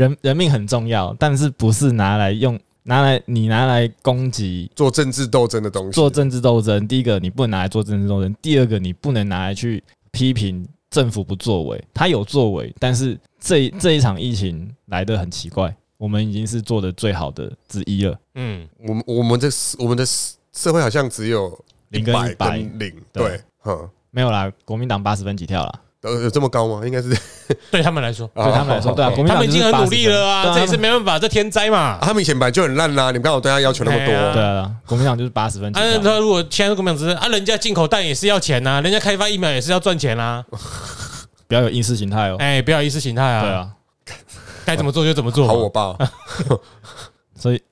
[0.00, 6.88] 人人命很重要，但是不是拿来用拿来你拿来攻击做政治斗争的东西，做政治斗争？
[6.88, 18.18] 第一个你不能拿来做政治斗争，第二个你不能拿来去批评政府不作为，他有作为，但是这这一场疫情来的很奇怪，我们已经是做的最好的之一了。
[18.36, 19.48] 嗯，我们我们的
[19.78, 21.56] 我们的社会好像只有
[21.90, 23.40] 零跟100 100跟零，对。
[24.12, 26.80] 没有啦，国民党八十分起跳啦，呃，有这么高吗？
[26.86, 27.14] 应该是
[27.70, 31.98] 对他们来说，对他们来说，对啊，他们已经很努力了啊，分这也是没办法，这天灾嘛啊。
[32.00, 35.98] 他们以前本来就很烂啦，你们刚好对他要求那么多，对啊，国民党就是八十分啊，跳。
[36.02, 40.42] 他如果现在国民党执政啊，人家进口蛋也是要钱呐，人家开发疫苗也是要赚钱啦。
[41.46, 42.36] 不要有意识形态哦。
[42.38, 43.68] 哎，不要意识形态啊，对，啊，
[44.64, 45.46] 该怎么做就怎么做。
[45.46, 45.94] 好我爸
[47.36, 47.62] 所以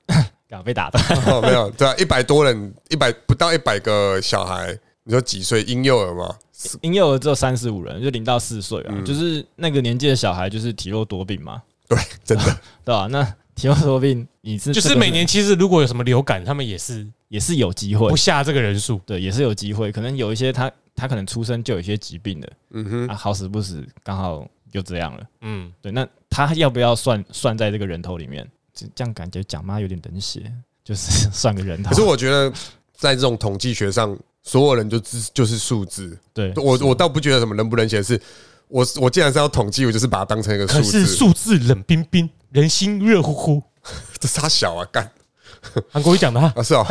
[0.49, 1.03] 刚 被打断。
[1.25, 6.35] 哦，没有对啊，一百多人，一百不到一百个小孩，你说几岁婴幼儿吗？
[6.81, 12.43] 婴幼儿只有三十五人，就零到四岁嗯啊，就是那个年纪的小孩，就是体弱多病嘛，对，真的
[12.83, 13.23] 对吧、那
[13.55, 18.99] 体弱多病，你是就是每年其实如果有什么流感，他们也是也是有机会不，下这个人数。
[19.05, 19.91] 对，也是有机会。
[19.91, 25.23] 可能有一些他他可能出生就有一些疾病的嗯哼，啊，好死不死刚好就这样了。
[25.41, 28.49] 嗯，对，那他要不要算算在这个人头里面？
[28.73, 30.51] 这这样感觉讲妈有点冷血，
[30.83, 32.01] 就是 算个人头可是。
[32.01, 32.51] 我觉得
[32.93, 34.17] 在这种统计学上，
[34.49, 38.19] 所有人就只就是数字，对，我我倒不觉得什么冷不冷血，是
[38.67, 43.61] 我我既然是要统计，我就是把它当成一个数可是字，数字冷冰冰，人心热乎乎。
[44.19, 45.07] 这傻小啊，干
[45.91, 46.83] 韩国语讲的啊， 啊是哦，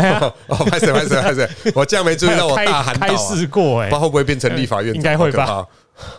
[0.46, 4.96] 哦，拍谁拍谁拍谁，我这样没注意到我大喊开倒啊，试过哎不知道，会不会变成立法院长？
[4.96, 5.66] 应该会吧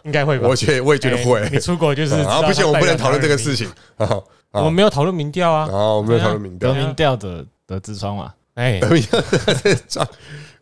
[0.04, 0.48] 应该会吧？
[0.50, 0.54] 我？
[0.54, 1.50] 觉得我也觉得会哎。
[1.54, 3.66] 你出国就是啊，不行，我不能讨论这个事情。
[3.98, 4.20] 情啊。
[4.52, 5.68] 我们没有讨论民调啊。
[5.72, 6.80] 好，我们没有讨论民调得。
[6.80, 9.02] 民调的的痔疮嘛，哎，得民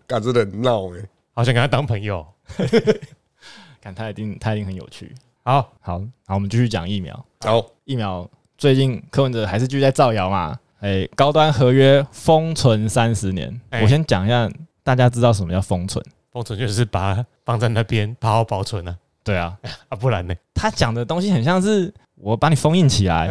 [0.07, 1.01] 调这样，干真的很闹哎。
[1.33, 2.25] 好想跟他当朋友。
[3.81, 5.13] 看他一定他一定很有趣。
[5.43, 7.25] 好，好，好，我们继续讲疫苗。
[7.41, 10.57] 好，疫苗最近柯文哲还是继续在造谣嘛？
[10.79, 13.61] 哎、高端合约封存三十年。
[13.69, 14.49] 哎我先讲一下，
[14.83, 16.03] 大家知道什么叫封存？
[16.31, 19.57] 封存就是把它放在那边，好好保存啊，对啊，
[19.89, 20.35] 啊，不然呢？
[20.53, 23.27] 他讲的东西很像是我把你封印起来，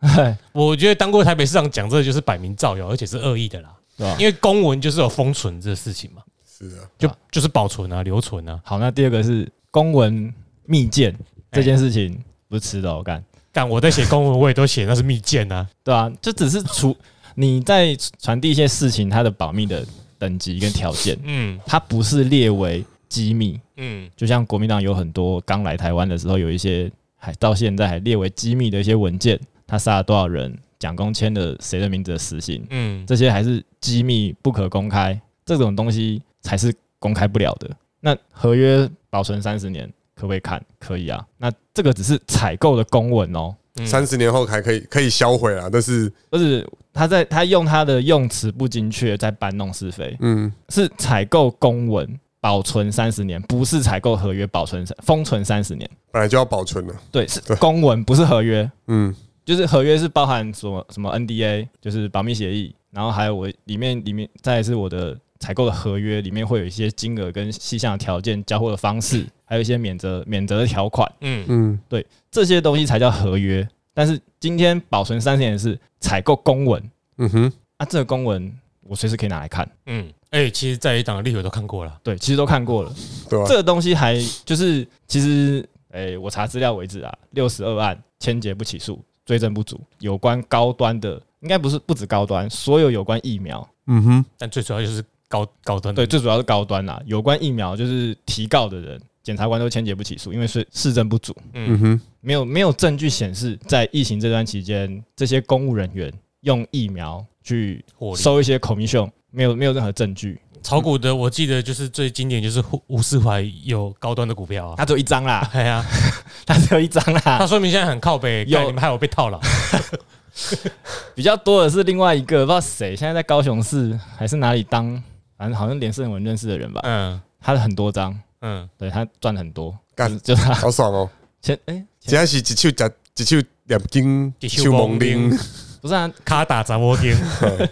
[0.00, 3.74] 哎， 我觉得当过台北市长讲这个就是摆明造谣，而且是恶意的啦。
[3.98, 4.16] 对吧？
[4.18, 8.58] 因为公文就是有封存这个事情嘛，是啊，就就是保存啊、留存啊。
[8.64, 10.32] 好，那第二个是公文
[10.64, 11.14] 密件
[11.50, 12.18] 这件事情，
[12.48, 13.22] 不是吃的，我干，
[13.52, 15.68] 干我在写公文，我也都写那是密件啊。
[15.82, 16.96] 对啊，就只是除
[17.34, 19.84] 你在传递一些事情，它的保密的
[20.18, 23.60] 等级跟条件，嗯它不是列为机密。
[23.76, 37.68] 嗯就像国民党有很多刚来台湾的时候，有一些还到现在还列为机密的一些文件，他杀了多少人，蒋公签了谁的名字的死刑，嗯，这些还是机密不可公开，这种东西才是公开不了的。
[38.00, 40.62] 那合约保存三十年，可不可以看？
[40.78, 41.24] 可以啊。
[41.36, 55.90] 那这个只是采购的公文哦，嗯三十年后还可以可以销毁啊，但是不是他在他用他的用词不精确，在搬弄是非，嗯，是采购公文保存三十年，不是采购合约保存封存三十年。
[56.10, 58.70] 本来就要保存了，对，是公文，不是合约。
[58.86, 59.14] 嗯，
[59.48, 73.66] 就是合约是包含什么什么 NDA，就是保密协议，然后还有我里面里面再是我的采购的合约里面会有一些金额跟细项的条件、交货的方式， 还有一些免责免责的条款，嗯嗯，对这些东西才叫合约。
[73.94, 81.98] 但是今天保存三十年的是采购公文嗯哼，啊，这个公文我随时可以拿来看，嗯，哎，其实在一档的立委都看过了。
[82.02, 82.94] 对，其实都看过了。
[83.30, 83.56] 对啊这？
[83.56, 95.96] 个东西还就是其实，诶、我查资料为止啊，六十二案签结不起诉，罪证不足，有关高端的，应该不是不止高端，所有有关疫苗，嗯哼，但最主要就是高高端的。
[96.02, 101.78] 对，最主要是高端啦，有关疫苗就是提告的人，检察官都签结不起诉，因为是市政不足，嗯。
[101.78, 106.10] 哼，没有没有证据显示在疫情这段期间，这些公务人员
[106.40, 107.84] 用疫苗去。
[108.16, 114.74] 收一些 commission，没有没有任何证据，炒股的我记得就是最经典就是吴吴世怀有高端的股票啊。
[114.76, 115.84] 他只有一张啦，哎呀，
[116.46, 117.20] 他只有一张啦。
[117.20, 118.58] 他，说明现在很靠北，有。
[118.58, 119.40] 干你们害我被套牢。
[121.14, 125.02] 比较多的是另外一个，不知道谁，现在在高雄市还是哪里当，
[125.36, 126.80] 反正好像连胜文认识的人吧。
[126.84, 127.20] 嗯。
[127.40, 130.52] 他的很多张，嗯，对他赚很多，干就是他。
[130.52, 131.08] 好爽哦！
[131.40, 133.36] 前哎、今天是一手夹一手
[133.66, 135.38] 两斤，一手一手蒙蒙丁丁，
[135.80, 137.16] 不是啊，卡打杂窝丁。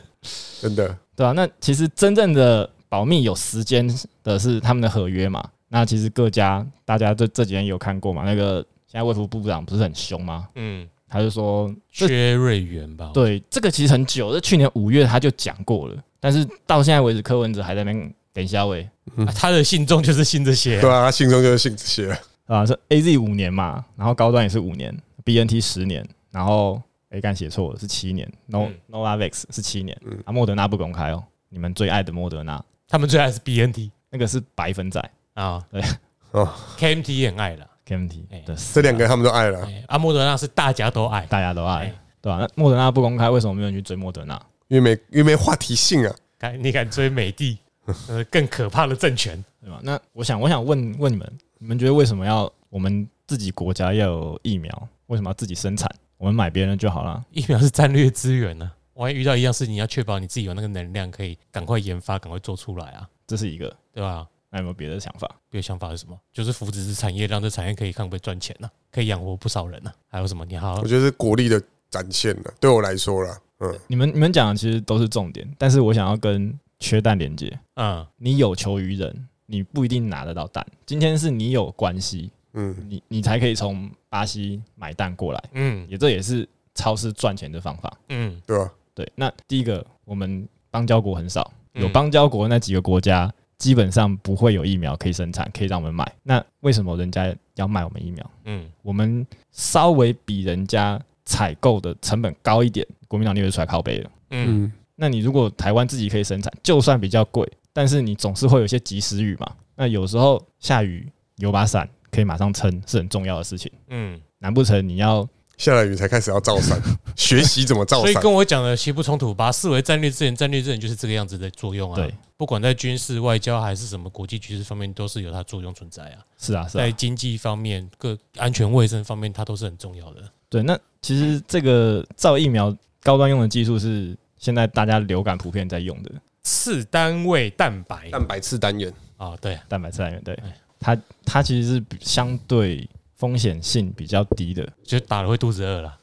[0.63, 3.87] 真的，对啊，那其实真正的保密有时间
[4.25, 5.47] 的是他们的合约嘛。
[5.69, 8.23] 那其实各家大家这这几天有看过嘛？
[8.25, 10.49] 那个现在卫福部长不是很凶吗？
[10.55, 13.11] 嗯，他就说，这薛瑞元吧。
[13.13, 20.89] 对这个其实很久，这去年五月他就讲过了，但是到现在为止，柯文哲还在那边等一下喂啊他的信众就是信这些对。
[20.89, 26.81] 啊，他信中就是信这些，啊，是 A Z 五年嘛，然后高端也是五年，B N T 十年，然后
[27.11, 35.01] A 干写错了是七年，No 嗯 Novavax 是七年嗯，啊，莫德纳不公开哦，你们最爱的莫德纳他们最爱是 BNT 那个是白粉仔
[35.35, 35.83] 啊，对
[36.31, 37.67] 哦，KMT 也很爱了。
[37.85, 41.25] K M T 哎的这两个他们都爱了，哎，阿莫德纳是大家都爱。
[41.27, 44.35] 大家都爱哎，对吧、那莫德纳不公开，为什么没有人去追莫德纳？
[44.67, 47.57] 因为没因为没话题性啊， 敢你敢追美帝，
[48.09, 49.43] 呃，更可怕的政权。
[49.61, 49.79] 对吧？
[49.83, 54.89] 那我想，我想问问你们，你们觉得为什么要我们自己国家要有疫苗？
[55.07, 55.89] 为什么要自己生产？
[56.19, 57.25] 我们买别人的就好了。
[57.31, 63.69] 疫苗是战略资源呢、我还遇到一样事情，要确保你自己有那个能量，可以赶快研发，赶快做出来啊，这是一个。
[63.93, 64.27] 对吧？
[64.49, 65.29] 那有没有别的想法？
[65.51, 66.19] 别的想法是什么？
[66.33, 70.47] 就是扶持这产业，让这产业可以看会赚钱呢、可以养活不少人呢、还有什么？
[70.47, 72.55] 你好我，觉得是国力的展现了。
[72.59, 77.59] 对我来说啦，嗯，你们你们讲的其实都是重点，但是我想要跟缺蛋连接。
[77.75, 80.67] 嗯你有求于人，你不一定拿得到蛋。
[80.87, 87.93] 今天是你有关系，嗯，你你才可以从巴西买蛋过来，嗯也这也是超市赚钱的方法。
[88.09, 88.73] 嗯对吧？
[88.97, 96.11] 对，那第一个，我们邦交国很少，嗯有邦交国那几个国家，基本上不会有疫苗可以生产，可以让我们买。
[96.23, 98.31] 那为什么人家要卖我们疫苗？
[98.47, 104.11] 嗯我们稍微比人家采购的成本高一点，国民党就会出来靠背了。
[104.31, 109.47] 嗯嗯，那你如果台湾自己可以生产，就算比较贵，但是你总是会有一些及时雨嘛。
[109.75, 113.71] 那有时候下雨有把伞可以马上撑，是很重要的事情。
[113.89, 116.81] 嗯，难不成你要下了雨才开始要造伞，
[117.17, 118.33] 学习怎么造伞所以跟。
[118.33, 121.97] 我讲的其实不冲突，把它视为战略资源，战略资源就是这个样子的作用啊。
[121.97, 126.19] 对，不管在军事、外交还是什么国际局势方面，都是有它作用存在啊。
[126.39, 130.23] 是啊是啊，在经济方面、各安全卫生方面，它都是很重要的。
[130.49, 130.63] 对。
[130.63, 136.11] 那其实这个造疫苗高端用的技术是现在大家流感普遍在用的。
[136.43, 144.67] 次单位蛋白，蛋白次单元，啊，对，蛋白次单元，对哎，它它其实是比相对风险性比较低的。
[144.85, 145.99] 就打了会肚子饿了，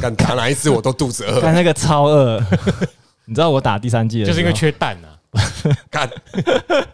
[0.00, 2.40] 干打哪一次我都肚子饿，看那个超饿，
[3.26, 5.18] 你知道我打第三季的时候，就是因为缺蛋啊。
[5.90, 6.08] 干，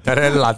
[0.02, 0.56] 在那懒，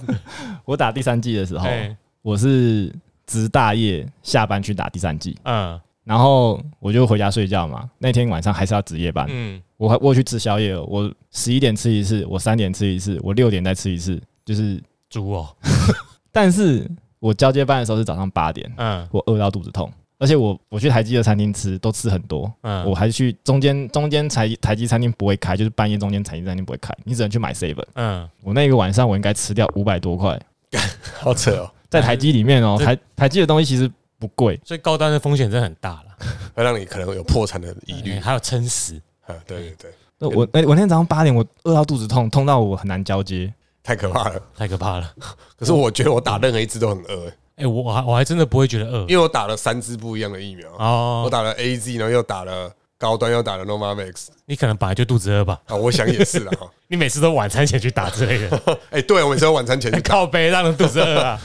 [0.64, 2.90] 我打第三季的时候，哎，我是
[3.26, 5.78] 值大夜下班去打第三季，嗯。
[6.04, 7.88] 然后我就回家睡觉嘛。
[7.96, 14.78] 那天晚上还是要值夜班，嗯，我还我去吃宵夜，我十一点吃一次，我三点吃一次，我六点再吃一次，就是，
[15.08, 15.56] 猪哦，
[16.30, 16.86] 但是
[17.24, 27.82] 我交接班的时候是早上八点，嗯我饿到肚子痛，而且我我去台积的餐厅吃都吃很多，嗯，我还去中间中间台台积餐厅不会开，就是半夜中间台积餐厅不会开，你只能去买 seven。
[27.94, 30.38] 嗯，我那个晚上我应该吃掉五百多块，
[31.18, 36.04] 好扯哦，在台积里面哦， 台台积的东西其实不贵，所以高端的风险真的很大了，
[36.54, 38.20] 会让你可能有破产的疑虑哎。
[38.20, 43.50] 还有撑死，啊，对对对，那我哎、我那天早上八点我饿到肚子痛，痛到我很难交接。
[43.84, 44.42] 太可怕了。
[44.56, 45.14] 太可怕了。
[45.56, 56.52] 可是我觉得我打任何一支都很饿，哎，我还我还真的不会觉得饿因为我打了三支不一样的疫苗哦，我哦，打了 A Z，然后又打了高端，又打了 Novavax 你可能本来就肚子饿吧，啊，我想也是啦。
[56.58, 61.40] 哈你每次都晚餐前去打之类的， 哎，对我每次都晚餐前去打， 靠背让人肚子饿啊。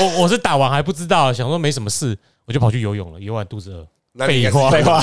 [0.00, 3.86] 我我是打完还不知道，想说没什么事，我就跑去游泳了，游完肚子饿。
[4.12, 5.00] 那废话废话，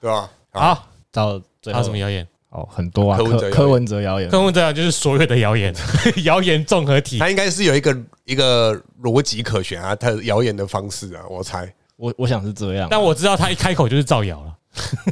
[0.00, 0.30] 对吧？
[0.52, 2.26] 好，到最后还有什么谣言？
[2.54, 5.74] 哦，很多啊，柯文哲谣言柯柯文哲谣言，柯文哲就是所有的谣言，
[6.24, 7.18] 谣言综合体。
[7.18, 11.72] 他应该是有一个一个逻辑可循啊，他谣言的方式啊，我猜。
[11.96, 14.56] 我我想是这样啊，但我知道他一开口就是造谣了，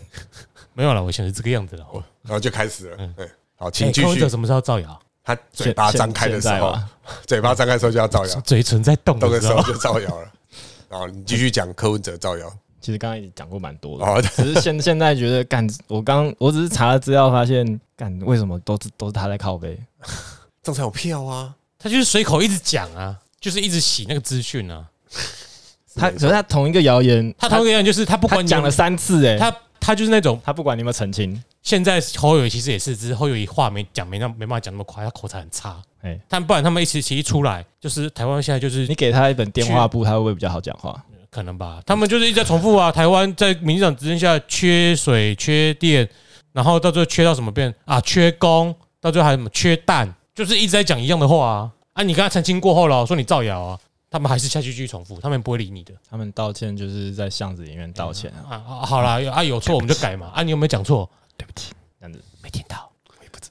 [0.74, 1.84] 没有了，我想是这个样子了。
[1.92, 2.96] 我然后就开始了。
[2.98, 3.14] 嗯，
[3.56, 4.02] 好，哎请继续。
[4.02, 5.00] 柯文哲什么时候造谣？
[5.24, 6.76] 他嘴巴张开的时候
[7.26, 10.32] 嘴巴张开的时候就要造谣，嘴唇在动动的时候，的时候就造谣了。
[10.88, 12.52] 然后你继续讲柯文哲造谣。
[12.82, 19.78] 其实刚刚已经讲过蛮多的，哦，只是现现在觉得干，我刚我只是查了资料发现，干为什么都是都是他在靠背，
[20.62, 21.54] 这样才有票啊。
[21.78, 24.84] 他就是随口一直讲啊，就是一直洗那个资讯啊。
[25.94, 35.82] 他可是他同一个谣言，他同一个谣言就是他不管讲了三次，哎，他他他就是那种他不管你有没有澄清，现在侯友宜其实也是，只是侯友宜话没讲，没那没办法讲那么快，他口才很差。
[36.02, 41.04] 哎，但不然他们一起起一出来，就是台湾现在就是你给他一本电话簿，他会不会比较好讲话？
[41.32, 42.92] 可能吧，他们就是一直在重复啊。
[42.92, 46.06] 台湾在民进党执政下缺水、缺电，
[46.52, 47.98] 然后到最后缺到什么变啊？
[48.02, 51.72] 缺工，到最后还有什么缺蛋，就是一直在讲一样的话啊。
[51.94, 53.78] 啊，你跟他澄清过后了，说你造谣啊，
[54.10, 58.64] 他们还是下去继续重复，他们不会理你的他们道歉就是在巷子里面道歉啊，啊。
[58.68, 60.30] 啊好啦，啊有错我们就改嘛。
[60.34, 61.08] 啊，你有没有讲错？
[61.38, 62.22] 对不起，这样子。
[62.42, 62.90] 没听到，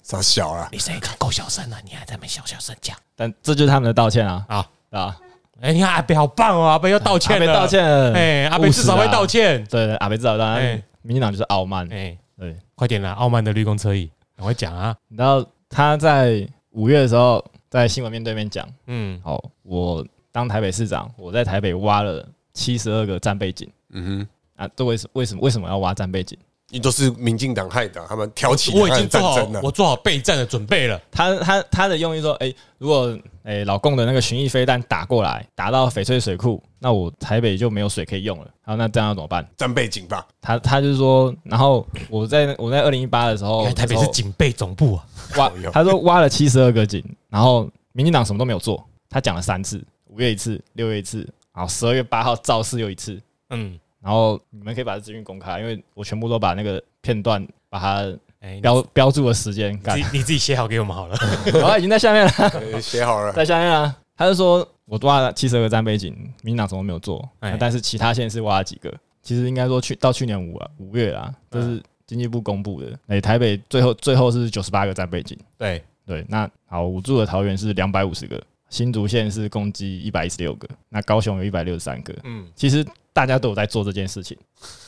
[0.03, 0.69] 傻小了。
[0.71, 4.67] 你声音够小声了，你还在那边小小声讲但这就是他们的道歉啊，啊？
[4.91, 5.17] 啊，
[5.62, 7.88] 哎，你看阿北好棒哦，阿北又道歉了，阿道歉。
[7.88, 9.64] 了，哎，阿北至少会道歉。
[9.66, 10.72] 对对，阿北知道，当哎。
[10.72, 14.95] 然民进党就是傲慢，哎，对，快点啦，傲慢的绿公车椅，赶快讲啊。
[15.07, 23.68] 你知道他在五月的时候在新闻面对面讲，嗯，好，我当台北市长，我在台北挖了七十二个战备井。
[23.93, 26.38] 嗯哼，啊，这为什为什么为什么要挖战备井？
[26.72, 29.61] 你都是民进党害的，他们挑起我已经做好战争了，。
[29.61, 30.99] 我做好备战的准备了。
[31.11, 38.47] 他他他的用意说，哎、如果哎、老共的那个巡弋飞弹打过来，打到翡翠水库，那我台北就没有水可以用了。
[38.61, 39.45] 好，那这样要怎么办？
[39.57, 45.05] 战备警吧，他他就是说，然后我在我在二零一八的时候，台北是警备总部啊！
[45.38, 53.19] 挖，他说挖了七十二个井，然后民进党什么都没有做，他讲了三次，五月一次，六月一次，然后十二月八号造势又一次，
[53.49, 58.18] 嗯，然后你们可以把这资讯公开，因为我全部都把那个片段把它
[58.62, 61.16] 标标注了时间，你自，你自己写好给我们好了。
[61.54, 63.95] 然后已经在下面了，呃 写好了，在下面啊。
[64.18, 68.93] 他就说我挖了七十二个战备井，民进党什么都没有做，哎但是其他县市挖了几个，
[69.24, 72.99] 其实应该说去到去年五啊五月啊，这是经济部公布的。
[73.08, 75.36] 哎，台北最后最后是九十八个战备井。
[75.58, 78.39] 对，对，那好，我住的桃园是两百五十个，
[78.70, 82.14] 新竹县是共计一百一十六个，那高雄有一百六十三个。
[82.24, 84.38] 嗯，其实大家都有在做这件事情，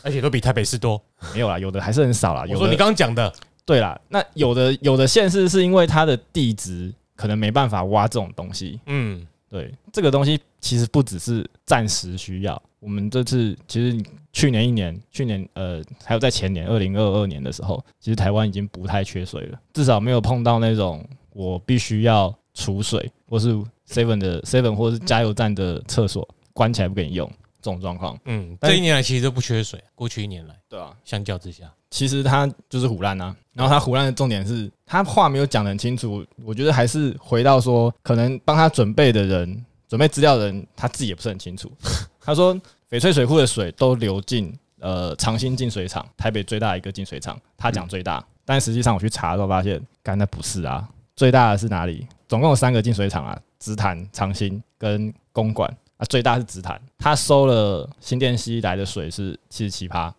[0.01, 1.01] 而且都比台北市多。
[1.34, 2.45] 没有啦，有的还是很少啦。
[2.45, 3.32] 有说你刚刚讲的，
[3.65, 8.80] 对啦，那有的有的县市是因为它的地质可能没办法挖这种东西。
[8.86, 12.61] 嗯，对，这个东西其实不只是暂时需要。
[12.80, 14.03] 我们这次其实
[14.34, 23.53] 去年一年，去年呃还有在前年二零二二年的时候，其实台湾已经不太缺水了，至少没有碰到那种我必须要储水，或是
[23.88, 27.32] seven 的 seven 或是加油站的厕所关起来不给你用
[27.64, 28.20] 这种状况。
[28.26, 41.72] 嗯，但这一年来其实都不缺水，过去一年来对啊，相较之下，其实他就是胡乱啊，然后他胡乱的重点是他话没有讲得很清楚，我觉得还是回到说，可能帮他准备的人、准备资料的人，他自己也不是很清楚。
[42.20, 42.53] 他说
[42.89, 52.05] 翡翠水库的水都流进呃长兴净水厂，台北最大的一个净水厂，他讲最大，但实际上我去查的时候发现，干那不是啊，最大的是哪里？
[52.28, 55.72] 总共有三个净水厂啊，直潭、长兴跟公馆
[56.04, 60.14] 啊，最大是紫檀，他收了新店溪来的水是七十七趴，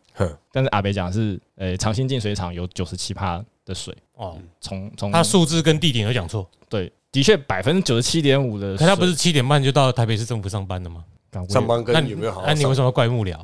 [0.50, 11.04] 但是阿北讲是，呃，长兴净水厂有九十七趴的水，哦，从从他数字跟地点有讲错，对，的确百分之九十七点五的，可他不是七点半就到台北市政府上班的吗？
[11.48, 13.36] 上班那你跟有没有好好那你为什么要怪幕僚？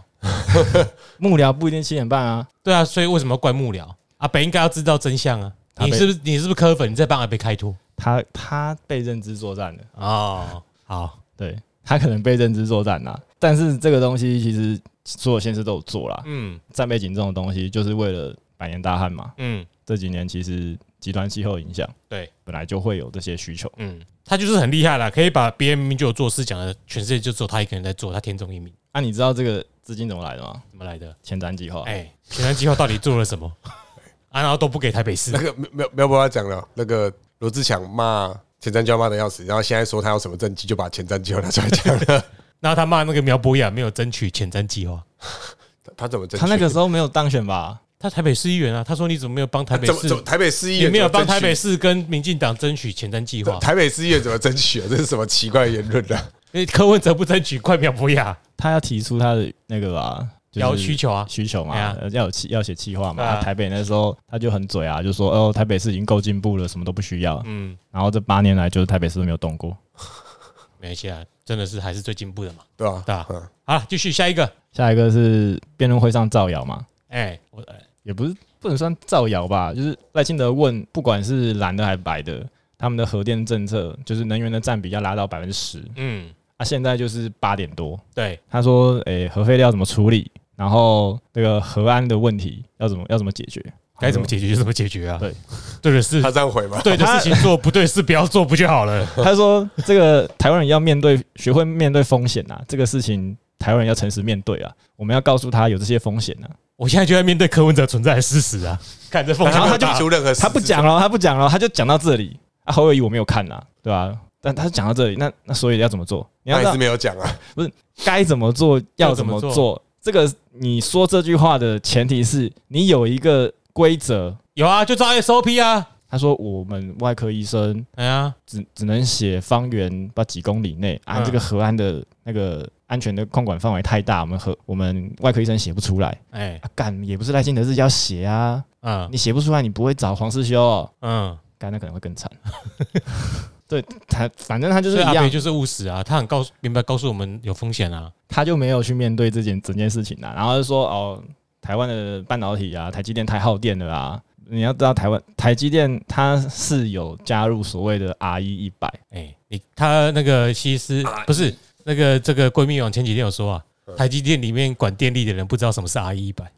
[1.18, 3.84] 幕僚不一定七点半啊，对啊，所以为什么要怪幕僚？
[4.18, 5.52] 阿北应该要知道真相啊！
[5.80, 6.88] 你是不是你是不是科粉？
[6.90, 9.80] 你在帮阿北开脱他他被认知作战了。
[9.94, 10.62] 哦？
[10.84, 16.22] 好，对他可能被认知作战啦，但是这个东西其实所有县市都有做啦。
[16.26, 19.32] 嗯战备警这种东西，就是为了百年大旱嘛。
[19.38, 23.70] 嗯这几年其实极端气候影响，对，本来就会有这些需求。
[23.78, 30.62] 嗯，他就是很厉害啦，可以把别人明明就有做事讲的，全世界就只有他一个人在做，他天纵一名，啊，你知道这个资金怎么来的吗？
[30.70, 31.12] 怎么来的？
[31.24, 31.82] 前瞻计划。
[31.86, 33.50] 哎，前瞻计划到底做了什么？
[34.30, 42.24] 啊，然后都不给台北市那，个没没没有办法讲了，那个罗志强骂前瞻就要骂的要死，然后现在说他有什么政绩，就把前瞻计划拿出来讲了。
[42.60, 45.02] 然后他骂那个苗博雅没有争取前瞻计划，
[45.84, 46.46] 他他怎么争取？
[46.46, 47.80] 他那个时候没有当选吧？
[47.98, 50.16] 他台北市议员啊，他说你怎么没有帮台北市怎么怎？
[50.16, 54.86] 么台北市议员你没有帮台北市跟民进党争取前瞻计划，台北市议员怎么争取啊？
[54.90, 56.28] 这是什么奇怪的言论啊？
[56.52, 63.22] 因 为柯文哲不争取，怪苗博雅他要提出他的那个吧，就是要需求啊，需求嘛要有企要写企划嘛。
[63.22, 67.40] 啊啊台北那时候他就很嘴啊，就说哦，台北市已经够进步了，什么都不需要。
[67.46, 69.76] 嗯，然后这八年来，就是台北市都没有动过。
[70.80, 73.02] 没关系啊，真的是还是最进步的嘛，对啊？
[73.04, 73.26] 对啊？
[73.28, 82.42] 嗯，好了，继续下一个，下一个是辩论会上造谣嘛，哎，我哎也不是不能算造谣吧，就是赖清德问，不管是蓝的还是白的，
[82.78, 88.00] 他们的核电政策就是能源的占比要拉到百分之十，嗯，啊，现在就是八点多。
[88.14, 90.30] 对，他说，诶、核废料怎么处理？
[90.60, 93.64] 然后那个核安的问题要怎么要怎么解决？
[93.98, 95.32] 该怎么解决就怎么解决啊，对，
[95.80, 96.78] 对的事他这样回吗？
[96.84, 99.06] 对的事情做，不对事不要做，不就好了？
[99.16, 106.48] 他说，这个台湾人要面对，学会面对风险啊，这个事情台湾人要诚实面对啊，我们要告诉他有这些风险啊。
[106.76, 108.78] 我现在就在面对柯文哲存在的事实啊，
[109.10, 112.38] 看这风险然后他险很大提出任何，他不讲，了，他不讲了，他就讲到这里。
[112.64, 116.26] 啊，侯友谊我没有看呐，对吧、但他讲到这里，那那所以要怎么做？
[116.42, 117.38] 你要知道他也是没有讲啊。
[117.54, 117.70] 不是
[118.04, 119.82] 该怎么做，要怎么做。
[120.02, 124.36] 这个你说这句话的前提是你有一个规则。
[124.54, 131.00] 有啊，就照 SOP 啊，他说我们外科医生哎呀，只只能写方圆不几公里内。
[131.04, 131.24] 啊，嗯。
[131.24, 136.18] 这个河岸的那个安全的控管范围太大，我们和我们外科医生写不出来。
[136.30, 136.68] 哎，啊。
[136.74, 139.08] 干也不是赖清德自己要写啊，嗯。
[139.12, 142.30] 你写不出来，你不会找黄世修、哦，嗯，干那可能会更惨。
[143.70, 151.22] 对他，反正他就是一样，就是务实啊，他很告诉明白告诉我们有风险啊，他就没有去面对这件整件事情啊，然后就说哦，
[151.62, 154.20] 台湾的半导体啊，台积电太耗电了啊。
[154.52, 161.54] 你要知道，台湾台积电它是有加入所谓的 R E 一百，哎，你他那个西施不是
[161.84, 163.62] 那个这个闺蜜网前几天有说啊，
[163.96, 166.50] 台积电里面管电力的人不知道什么是 R E 一百，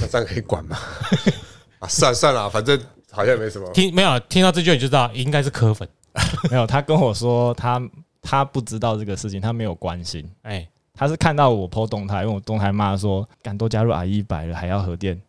[0.00, 0.78] 那这样可以管吗？
[1.80, 3.68] 啊，算了算了，反正好像也没什么。
[3.72, 5.88] 听没有听到这句你就知道应该是科粉，
[6.50, 7.80] 没有，他跟我说他
[8.20, 15.20] 他不知道这个事情，他没有关心，哎，他是看到我 PO 动态，因为我动态骂说，敢都加入 R 一百了，还要核电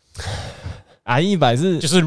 [1.04, 2.04] ，R 一百是就是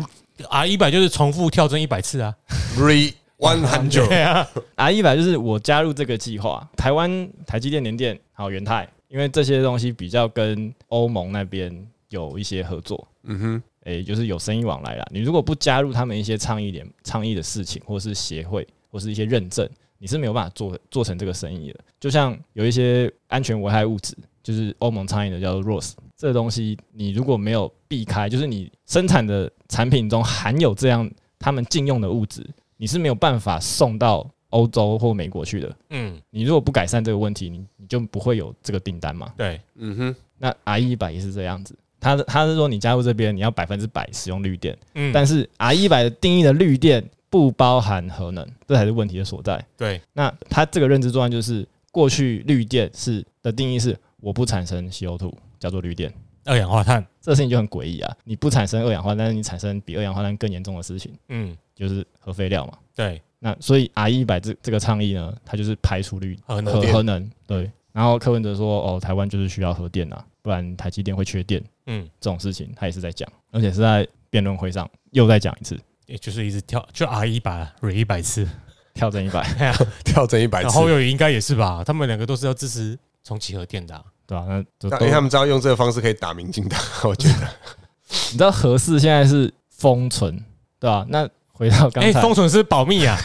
[0.49, 2.33] R 一百就是重复跳针一百次啊
[2.77, 15.07] ，Re one hundred， 啊，R 一百就是我加入这个计划，台湾台积电、联电还有元泰，因为这些东西比较跟欧盟那边有一些合作，嗯哼，诶、就是有生意往来啦。
[15.11, 19.67] 你如果不加入他们一些倡议点、倡议的事情，或是协会，或是一些认证，
[19.97, 21.79] 你是没有办法做做成这个生意的。
[21.97, 24.13] 就像有一些安全危害物质，
[24.43, 31.09] 就是欧盟倡议的叫做 ROS，这个东西你如果没有避开，就是你生产的产品中含有这样
[31.39, 35.75] 他们禁用的物质，你是没有办法送到欧洲或美国去的。
[35.91, 39.33] 嗯，你如果不改善这个问题，你你就不会有这个订单嘛。
[39.37, 49.63] 对，嗯哼，那 R 一百也是这样子，他他是说你加入这边，你要百分之百使用绿电，嗯，但是 R 一百的定义的绿电不包含核能，这才是问题的所在。
[49.75, 56.13] 对，那他这个认知作用就是过去绿电是的定义是我不产生 CO2，叫做绿电。
[56.45, 58.15] 二氧化碳，这个事情就很诡异啊！
[58.23, 62.77] 你不产生二氧化碳，但是你产生比二氧化碳更严重的事情，嗯，就是核废料嘛。
[62.95, 67.69] 对，那所以 R 一百这这个倡议呢，它就是排除绿核能核核能对。
[67.91, 78.47] 然后柯文哲说：“哦，台湾就是需要核电啊，不然台积电会缺电。”嗯，这种事情，他也是在讲，而且是在辩论会上又再讲一次，也就是一直跳，就 R 一百 re 一百次，
[78.93, 79.43] 跳针一百，
[80.05, 80.63] 跳针一百次。
[80.65, 81.83] 然后，侯友宜应该也是吧？
[81.85, 87.47] 他们两个都是要支持重启核电的啊、对吧、那就那都因为他们知道用这个方式可以打民进党，我觉得。
[88.31, 90.37] 你知道核四现在是封存，
[90.79, 93.17] 对吧、那回到刚封存是保密啊，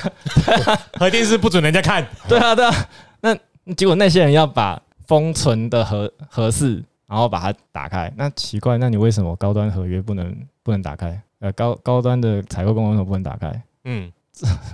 [0.99, 2.05] 核电是不准人家看。
[2.29, 2.89] 对啊对啊，
[3.21, 3.37] 那
[3.77, 6.83] 结果那些人要把封存的核核四，
[7.13, 11.21] 然后把它打开，那奇怪，那你为什么高端合约不能不能打开？
[11.41, 13.63] 呃，高高端的采购公为什么不能打开？
[13.85, 14.11] 嗯，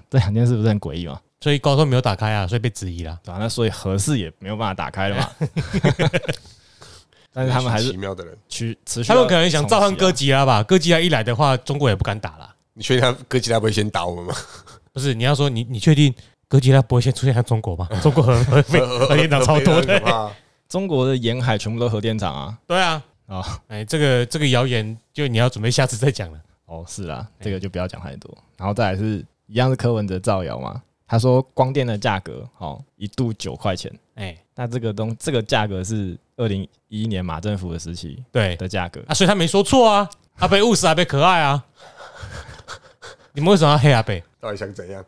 [0.08, 1.20] 这两件事不是很诡异吗？
[1.40, 3.18] 所以高端没有打开啊，所以被质疑了。
[3.24, 5.28] 对啊，那所以合适也没有办法打开了嘛。
[7.32, 8.38] 但是他们还是奇妙的人。
[8.48, 10.62] 去持续，他们可能想召唤哥歌，吉拉吧？
[10.62, 12.54] 哥吉拉一来的话，中国也不敢打了。
[12.72, 14.32] 你确定他哥吉拉不会先打我们吗？
[14.92, 16.14] 不是，你要说你你确定
[16.46, 17.88] 哥吉拉不会先出现在中国吗？
[18.00, 20.32] 中国核核废核电厂超多的。
[20.68, 22.58] 中国的沿海全部都核电厂啊。
[22.66, 26.38] 对啊，啊，哎，这个这个谣言就你要准备下次再讲了。
[26.66, 28.36] 哦，是啦，这个就不要讲太多。
[28.56, 39.02] 然后再来是一样是柯文哲造谣嘛，他说光电的价格哦一度九块钱，哎，那这个东这个价格是二零一一年马政府的时期对的价格。
[39.08, 41.64] 啊，所以他没说错啊，阿贝务实，阿贝可爱啊。
[43.32, 44.22] 你们为什么要黑阿贝？
[44.38, 45.02] 到底想怎样？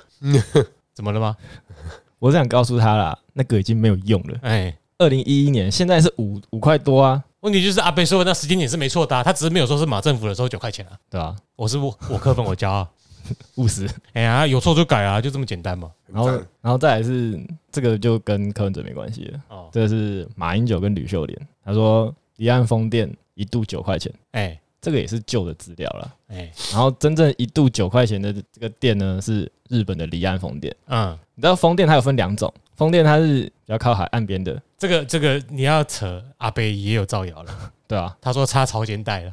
[0.94, 1.36] 怎么了吗？
[2.18, 4.38] 我是想告诉他啦，那个已经没有用了。
[4.42, 10.92] 哎，二零一一年现在是五五块多啊，问题就是阿北说的那时间点是没错的啊，他只是没有说是马政府的时候九块钱啊。
[11.08, 12.86] 对吧、我是我我科粉我骄傲。
[13.56, 13.88] 务实。
[14.12, 15.90] 哎呀，有错就改啊，就这么简单嘛。
[16.06, 16.28] 然后
[16.60, 17.40] 然后再来是
[17.72, 26.14] 这个就跟柯文哲没关系了，哦，这个是马英九跟吕秀莲，他说离岸风电一度九块钱，哎这个也是旧的资料了。
[26.28, 30.74] 哎，然后真正一度九块钱的这个电呢，是日本的离岸风电。
[30.86, 37.52] 嗯，你知道风电它有分两种，风电它是比较靠海岸边的，这个这个你要扯阿北也有造谣了，
[37.86, 39.32] 对啊、他说插潮间带了。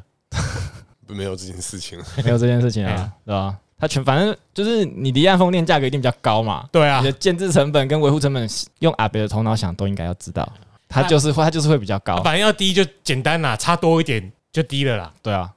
[1.08, 6.98] 没有这件事情， 没有这件事情啊，对吧、它全反正就是你离岸风电价格一定比较高嘛，对啊。
[6.98, 8.46] 你的，建制成本跟维护成本，
[8.80, 10.46] 用阿北的头脑想都应该要知道，
[10.86, 15.50] 它就是会它就是会比较高，反正要低就简单啦，差多一点就低了啦，对啊，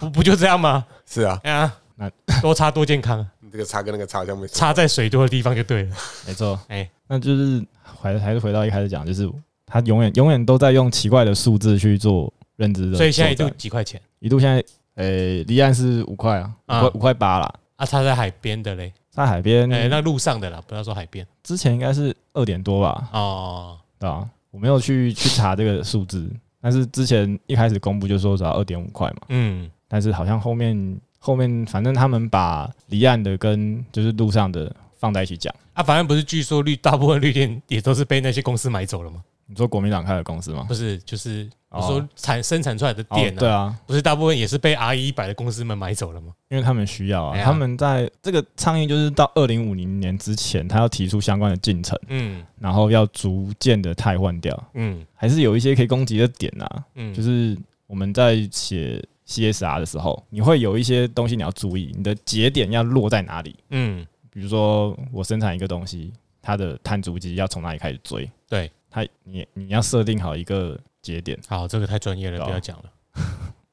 [0.00, 0.84] 不不就这样吗？
[1.06, 3.24] 是啊，哎呀那，多差多健康
[3.58, 5.96] 这个差跟那个差好像没差在水多的地方就对了。
[6.28, 9.28] 没错， 哎，那就是还还是回到一开始讲，就是
[9.66, 17.84] 他永远永远都在用奇怪的数字去做认知的，所以现在一度几块钱一度现在，呃，离岸是五块啊，五五块八啦，啊？
[17.84, 23.78] 差在海边的嘞，在海边，哎，那路上的啦，不要说海边之前应该是二点多吧，哦。
[23.98, 24.24] 对啊？
[24.52, 26.30] 我没有去去查这个数字，
[26.60, 35.54] 但是之前一开始公布就说只要二点五块嘛，嗯，但是好像后面后面反正他们把离岸的跟就是路上的放在一起讲。
[35.74, 39.22] 啊，反正不是，据说绿大部分绿电也都是被那些公司买走了吗？
[39.46, 40.66] 你说国民党开的公司吗？
[40.68, 46.34] 不是，就是我哦说产生产出来的哦电啊，对啊，不是大部分也是被 R 一百的公司们买走了吗？
[46.50, 56.84] 因为他们需要啊，哎他们在这个倡议就是到二零五零年之前，他要提出相关的进程，嗯然后要逐渐的汰换掉，嗯还是有一些可以攻击的点啊。
[56.96, 57.56] 嗯，就是
[57.86, 63.54] 我们在写 CSR 的时候，你会有一些东西你要注意，你的节点要落在哪里。
[63.70, 68.30] 嗯比如说，我生产一个东西，它的碳足迹要从哪里开始追？
[68.48, 71.38] 对，它你你要设定好一个节点。
[71.48, 72.84] 好，这个太专业了，不要讲了。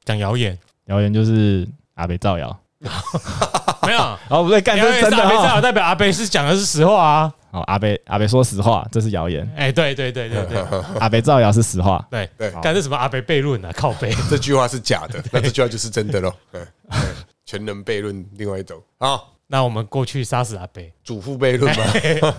[0.03, 2.59] 讲谣言谣言就是阿北造谣，
[3.85, 3.99] 没有，
[4.29, 5.61] 哦不对，干这是真的阿北哈。
[5.61, 7.33] 代表阿北是讲的是实话啊。
[7.55, 9.49] 哦，阿北阿北说实话，这是谣言。
[9.55, 10.57] 哎，对对对对对
[10.99, 12.05] 阿北造谣是实话。
[12.11, 13.71] 对对好干这什么阿北悖论啊？
[13.73, 14.13] 靠背。
[14.29, 16.33] 这句话是假的，那这句话就是真的喽。
[16.51, 16.61] 对，
[17.45, 22.33] 全能悖论，另外一种好，那我们过去杀死阿北，祖父悖论吗，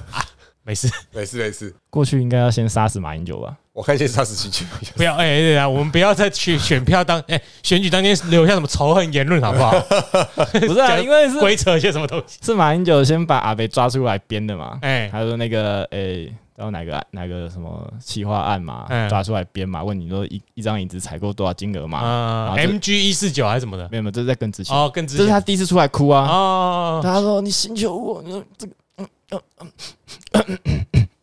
[0.63, 3.57] 没事，没事没事，过去应该要先杀死马英九吧？
[3.77, 4.65] 我看先杀死七七，
[4.97, 9.71] 不要哎对啊，我们不要再去选票当哎选举当天留下什么仇恨言论好不好？
[10.67, 12.39] 不是啊，因为是鬼扯一些什么东西？
[12.43, 14.79] 是马英九先把阿北抓出来编的嘛。
[14.81, 16.27] 哎他说那个哎，
[16.57, 23.87] 然后哪个哪个什么企划案嘛，嗯抓出来编嘛，问你说一一张椅子采购多少金额嘛？，MG 一四九还是什么的？
[23.91, 26.27] 没有没有，这是在更之前，哦，更之这是他第一次出来哭啊。
[26.27, 28.73] 哦，他说你星球我，你说这个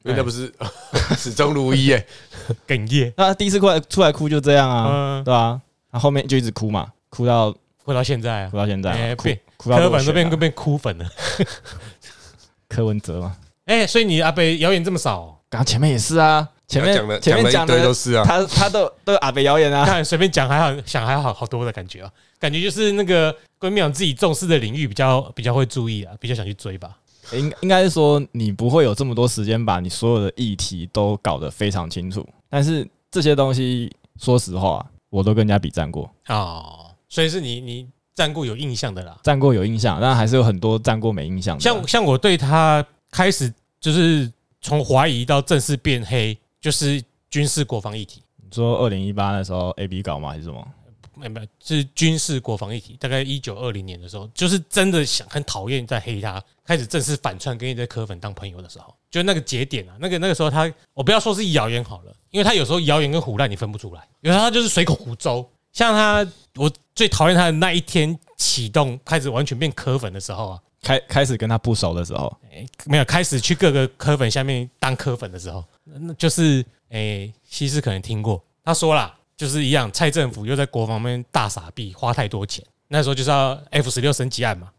[0.04, 0.54] 因为那不是
[1.18, 2.06] 始终如一哎，
[2.68, 5.62] 哽咽，那他第一次出来出来哭就这样啊，嗯，对吧？
[5.92, 7.52] 他后面就一直哭嘛，哭到
[7.84, 11.06] 哭到现在啊哭，到现在哎变哭到柯落选啊粉都变变哭粉了。
[12.68, 13.36] 柯文哲嘛，
[13.66, 26.98] 哎，所以你阿北谣言这么少哦，刚刚前面也是啊，前面讲的前面讲的一堆都是啊，他他都都有阿北谣言啊，看随便讲还好，想还好好多的感觉啊，感觉就是那个闺蜜党自己重视的领域比较比较会注意啊，比较想去追吧。
[27.32, 33.90] 应应该是说你不会有这么多时间把你所有的议题都搞得非常清楚，但是这些东西，
[34.20, 39.18] 说实话，我都跟人家比战过，哦，所以是你你战过有印象的啦。
[39.24, 41.60] 战过有印象，但还是有很多战过没印象。
[41.60, 44.32] 像像我对他开始就是
[44.62, 48.22] 从怀疑到正式变黑，就是军事国防议题。
[48.44, 50.30] 你说二零一八的时候 A B 搞吗？
[50.30, 50.68] 还是什么？
[51.30, 52.96] 没有没有，是军事国防议题。
[53.00, 65.46] 大概一九二零年的时候，就是真的想很讨厌在黑他，开始正式反串，跟一堆科粉当朋友的时候，就那个节点啊，那个那个时候他，我不要说是谣言好了，因为他有时候谣言跟胡乱你分不出来，有时候他就是随口胡诌。
[65.72, 84.70] 像他，我最讨厌他的那一天启动，开始完全变科粉的时候啊，开开始跟他不熟的时候，诶没有开始去各个科粉下面当科粉的时候，那就是诶，西施可能听过，他说啦，就是一样，蔡政府又在国防面大傻逼，花太多钱，那时候就是要 F 十六升级案嘛，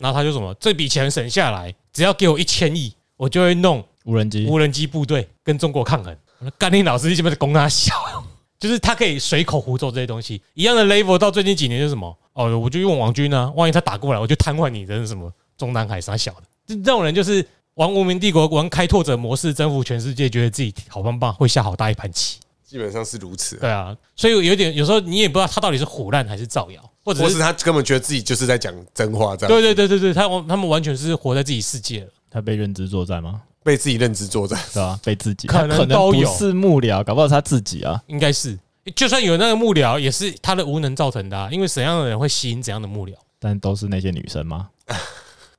[0.00, 6.16] 然后他就什么，这笔钱省下来，只要给我一千亿，我就会弄无人机无人机部队跟中国抗衡。
[6.40, 7.94] 我说干你老师，你是不是攻他小？
[8.58, 16.42] 就是他可以随口胡诌这些东西，一样的 level 到最近几年就是什么哦，我就用王军啊，万一他打过来，我就瘫痪你的什么中南海啥小的。
[16.66, 22.40] 这这种人就是玩无名帝国，玩开拓者模式，征服全世界，觉得自己好棒棒，会下好大一盘棋。
[22.68, 32.10] 基本上是如此啊，对啊，所以有点有时候你也不知道他到底是胡乱还是造谣，或者是或是他根本觉得自己就是在讲真话，这样对对对对对，他他们完全是活在自己世界了。
[32.30, 33.40] 他被认知作战吗？
[33.64, 34.60] 被自己认知作战。
[34.74, 35.00] 对吧？
[35.02, 38.02] 被自己可能他都是幕僚，搞不好是他自己啊。
[38.06, 38.58] 应该是，
[38.94, 41.48] 就算有那个幕僚，也是他的无能造成的、啊。
[41.50, 44.68] 因为怎样的人会吸引怎样的幕僚，但都是那些女生吗？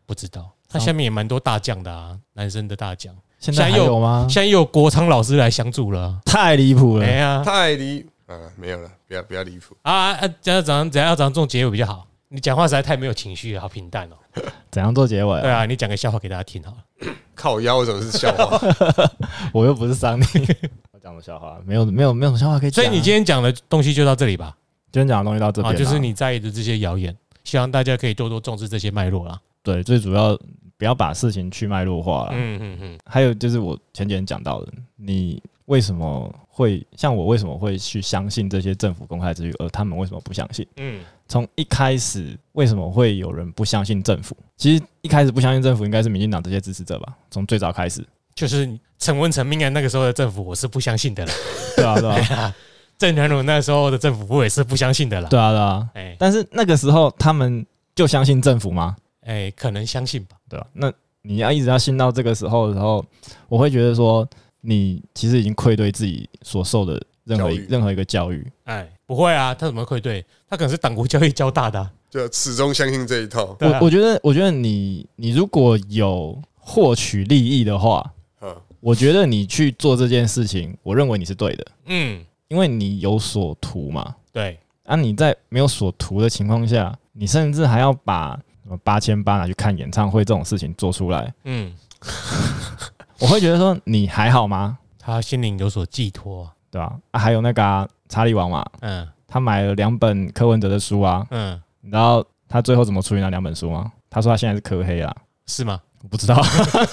[0.06, 0.52] 不知道。
[0.70, 3.16] 他下面也蛮多大将的啊，男生的大将。
[3.40, 4.28] 现在有吗？
[4.30, 6.20] 现在又有国昌老师来相助了啊。
[6.26, 7.12] 太离谱了哎！
[7.14, 9.76] 呀太离啊，没有了，不要不要离谱。
[9.82, 10.28] 啊啊！
[10.42, 12.06] 怎样怎样怎样要怎样做结尾比较好？
[12.28, 14.16] 你讲话实在太没有情绪了，好平淡哦。
[14.70, 15.42] 怎样做结尾？
[15.42, 17.14] 对，啊，你讲个笑话给大家听好了。
[17.34, 18.60] 靠腰为什么是笑话？
[19.54, 20.26] 我又不是桑尼，
[20.92, 22.86] 我讲的笑话没有没有没有什么笑话可以讲啊。
[22.86, 24.56] 所以你今天讲的东西就到这里吧。
[24.92, 29.40] 今天讲的东西到这啊，边啊，就是你在意的这些谣言，希望大家可以多多重视这些脉络啦。
[29.64, 30.38] 对最主要
[30.80, 32.30] 不要把事情去脉络化了。
[32.32, 40.66] 嗯嗯嗯，还有就是我前几天讲到的，你为什么会像我为什么会去相信这些政府公开资讯，而他们为什么不相信？
[40.78, 44.36] 嗯，从一开始为什么会有人不相信政府？
[44.56, 48.04] 其实一开始不相信政府应该是民进党这些支持者吧，从最早开始。
[48.34, 51.32] 就是陈文成命案那个时候的政府，我是不相信的了。
[51.76, 52.56] 对啊，对啊，
[52.98, 55.28] 郑南榕那时候的政府，我也是不相信的啦。
[55.28, 55.90] 对啊，对啊。
[55.94, 58.96] 哎但是那个时候他们就相信政府吗？
[59.30, 60.36] 哎，可能相信吧。
[60.50, 60.92] 对吧、那
[61.22, 63.06] 你要一直要信到这个时候的时候，
[63.48, 64.28] 我会觉得说，
[64.62, 68.52] 你其实已经愧对自己所受的任何一教育任何一个教育。
[68.64, 70.26] 哎，不会啊，他怎么愧对？
[70.50, 73.46] 他可能是党国教育教大的啊、 就始终相信这一套。
[73.46, 78.04] 啊我我觉得，我觉得你你如果有获取利益的话，
[78.42, 84.16] 嗯，我觉得你去做这件事情，我认为你是对的，嗯，因为你有所图嘛。
[84.32, 88.40] 对，啊，你在没有所图的情况下，你甚至还要把
[88.78, 91.74] 八千八拿去看演唱会这种事情做出来，嗯，
[93.20, 94.78] 我会觉得说你还好吗？
[94.98, 96.54] 他心灵有所寄托啊。
[96.72, 97.20] 对吧、啊？
[97.20, 103.92] 还有那个啊查理王嘛，嗯他买了两本柯文哲的书啊，嗯，你知道他最后怎么处理那两本书吗？
[104.08, 105.12] 他说他现在是柯黑啊，
[105.48, 105.80] 是吗？
[106.04, 106.40] 我不知道，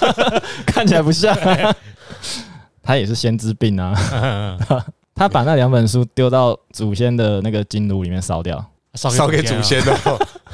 [0.65, 1.37] 看起来不像，
[2.81, 3.93] 他也是先知病啊。
[5.13, 8.63] 他把那两本书丢到祖先的那个金炉里面烧掉，
[8.93, 9.97] 烧烧给祖啊，先的，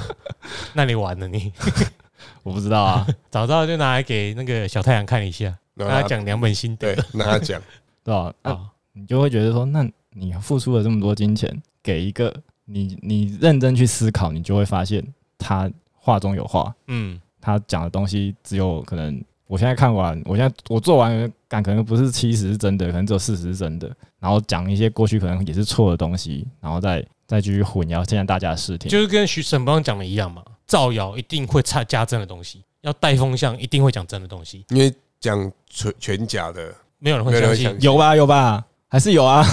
[0.73, 1.51] 那你完了你。
[2.43, 7.61] 我不知道啊，早知道就拿来给那个小太阳看一下，跟他讲两本心得对，那他讲，
[8.03, 8.33] 对吧？
[8.41, 8.69] 啊。
[8.95, 11.51] 你就会觉得说，那你付出了这么多金钱
[11.81, 12.31] 给一个
[12.65, 15.03] 你，你认真去思考，你就会发现
[15.37, 23.89] 他话中有话，嗯，他讲的东西只有可能，我现在看完，我现在我做完，感可能不是七十是真的，可能只有四十是真的，
[24.19, 28.89] 然后讲一些过去可能也是错的东西，然后再再继续混淆现在大家的视听。
[28.89, 39.45] 就是跟徐沈邦讲的一样嘛，造谣一定会差加真的东西，要带风向一定会讲真的东西，因为讲全全假的，没有人会相信有吧有吧，还是有啊。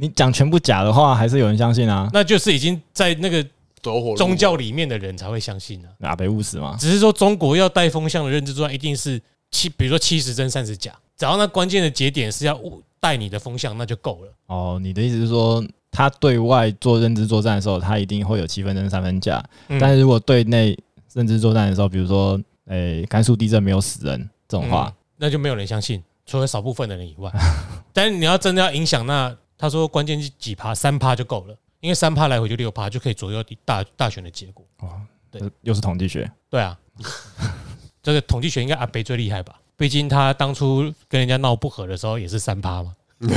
[0.00, 2.08] 你讲全部假的话，还是有人相信啊。
[2.12, 3.44] 那就是已经在那个
[3.82, 5.90] 走火宗教里面的人才会相信啊。
[6.02, 14.32] 阿北务实嘛，只是说中国要带风向的认知作战，一定是七，比如说七十真三十假，只要那关键的节点是要误带你的风向，那就够了。
[14.46, 15.60] 哦，你的意思是说，
[15.90, 20.78] 他对外做认知作战的时候，他一定会有七分真三分假，嗯但是如果对内
[21.14, 27.32] 认知作战的时候，比如说，诶、甘肃地震没有死人这种话，那就没有人相信，除了少部分的人以外。
[27.92, 34.64] 但是你要真的要影响，那他说关键是几趴，三趴就够了，因为三趴来回就六趴，就可以左右大大选的结果。
[34.80, 35.00] 哦
[35.30, 36.30] 对又是统计学。
[36.48, 36.78] 对啊，
[38.02, 39.60] 这个统计学应该阿北最厉害吧？
[39.76, 42.94] 毕竟他当初跟人家闹不和的时候也是三趴嘛。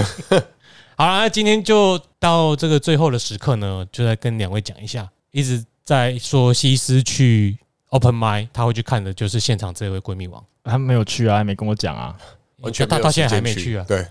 [1.01, 7.57] 好了，那今天就到这个最后的时刻呢，就再跟两位讲一下，一直在说西施去
[7.89, 12.15] Open m i 他会去看的就是现场这位闺蜜王，他没有去啊，还没跟我讲啊。
[12.87, 14.05] 他到现在还没去啊，对，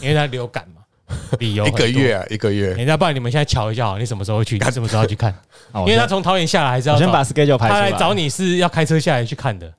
[0.00, 0.82] 因为他流感嘛。
[1.40, 2.76] 理由一个月啊，一个月。
[2.76, 4.56] 欸那不然你们现在瞧一下好，你什么时候去？
[4.56, 5.34] 你什么时候去看？
[5.74, 7.80] 因为他从桃园下来还是要先把 schedule 排出来。
[7.80, 9.72] 他来找你是要开车下来去看的，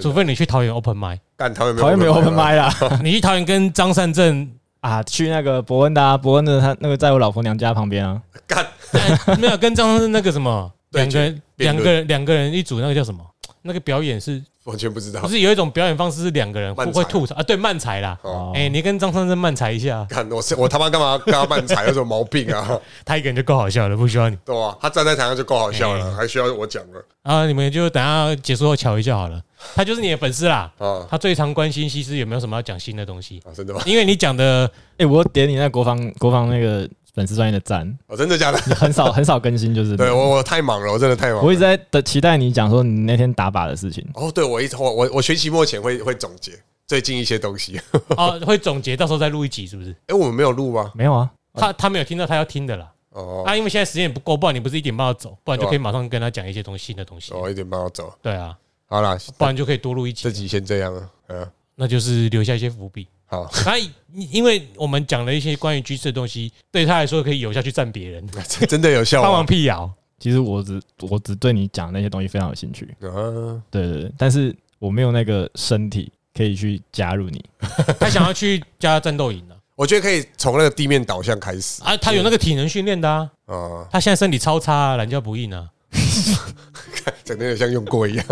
[0.00, 2.74] 除非你去桃园 open m i 干桃园没有讨厌没有 open m m 啦
[3.04, 4.50] 你去桃园跟张善政
[4.88, 8.64] 啊，去那个伯恩的啊，伯恩的他那个在我老婆娘家旁边啊，干。
[8.92, 13.20] 哎没有跟张是那个什么对两个人两个人两个人一组，那个叫什么？
[13.62, 14.40] 那个表演是
[14.70, 15.28] 完全不知道不。
[15.28, 17.42] 是有一种表演方式是两个人会吐槽啊？
[17.42, 18.18] 对，慢才啦。
[18.22, 22.78] 哦，哎，你跟张三生慢才一下，看我是我他妈干嘛跟他慢才有什么毛病啊？
[23.06, 24.36] 他一个人就够好笑了，不需要你。
[24.44, 24.76] 对啊？
[24.80, 29.40] 他站在台上就够好笑了，哎还需要我讲了啊，你们就等下结束后瞧一下好了。
[29.74, 33.48] 他就是你的粉丝啦，啊他最常关心西施有没有什么要讲新的东西，啊！
[33.54, 33.80] 真的吗？
[33.86, 38.58] 因为你讲的哎，我点你那国防国防那个粉丝专业的赞，哦，真的假的？
[38.76, 41.42] 很少很少更新，就是对我我太忙了，我真的太忙了。
[41.42, 44.06] 我一直在等期待你讲说你那天打靶的事情。
[44.12, 46.52] 哦，对我一我我我学期末前会会总结
[46.86, 47.80] 最近一些东西。
[48.18, 49.96] 哦会总结，到时候再录一集是不是？
[50.08, 50.92] 哎，我们没有录吗？
[50.94, 52.92] 没有啊，他他没有听到他要听的啦。
[53.12, 57.32] 哦啊，因为现在时间也不够，不然你不是一点半要走，不然就可以马上跟他讲一些东西新的东西。
[57.32, 58.12] 哦，一点半要走。
[58.20, 58.54] 对啊，
[58.88, 61.10] 好啦，不然就可以多录一集，这集先这样了。
[61.28, 63.08] 嗯，那就是留下一些伏笔。
[63.26, 63.76] 好，他
[64.12, 69.46] 因为我们讲了一些关于居士的东西，对他来说可以有效去占别人，这 真的有效帮忙吗？
[69.46, 69.90] 辟谣。
[70.18, 77.44] 其实我只我只对你讲那些东西非常有兴趣，啊，对对对，但是我没有那个身体可以去加入你。
[78.00, 85.68] 他想要去加战斗营了我觉得可以从那个地面导向开始啊，他有那个体能训练的啊，啊，他现在身体超差啊，懒觉不硬啊。
[87.22, 88.26] 整的有点像用过一样。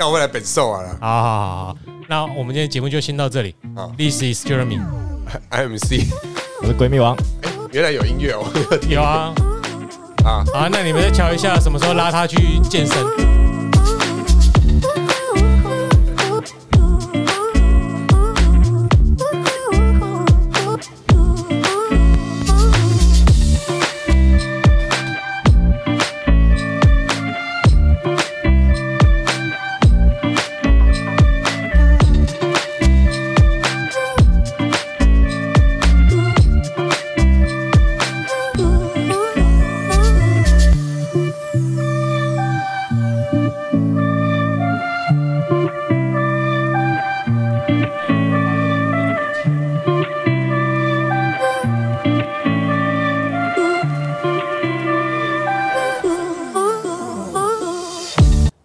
[0.00, 0.82] 干我会来本寿啊。
[0.98, 1.76] 好好好好，
[2.08, 3.54] 那我们今天节目就先到这里。
[3.76, 3.92] 好。
[3.98, 6.06] This is Jeremy，，IMC，
[6.62, 7.14] 我是闺蜜王，
[7.70, 8.42] 原来有音乐哦。
[8.88, 9.30] 有啊，
[10.24, 12.96] 啊，好，那你们再瞧一下什么时候拉他去健身。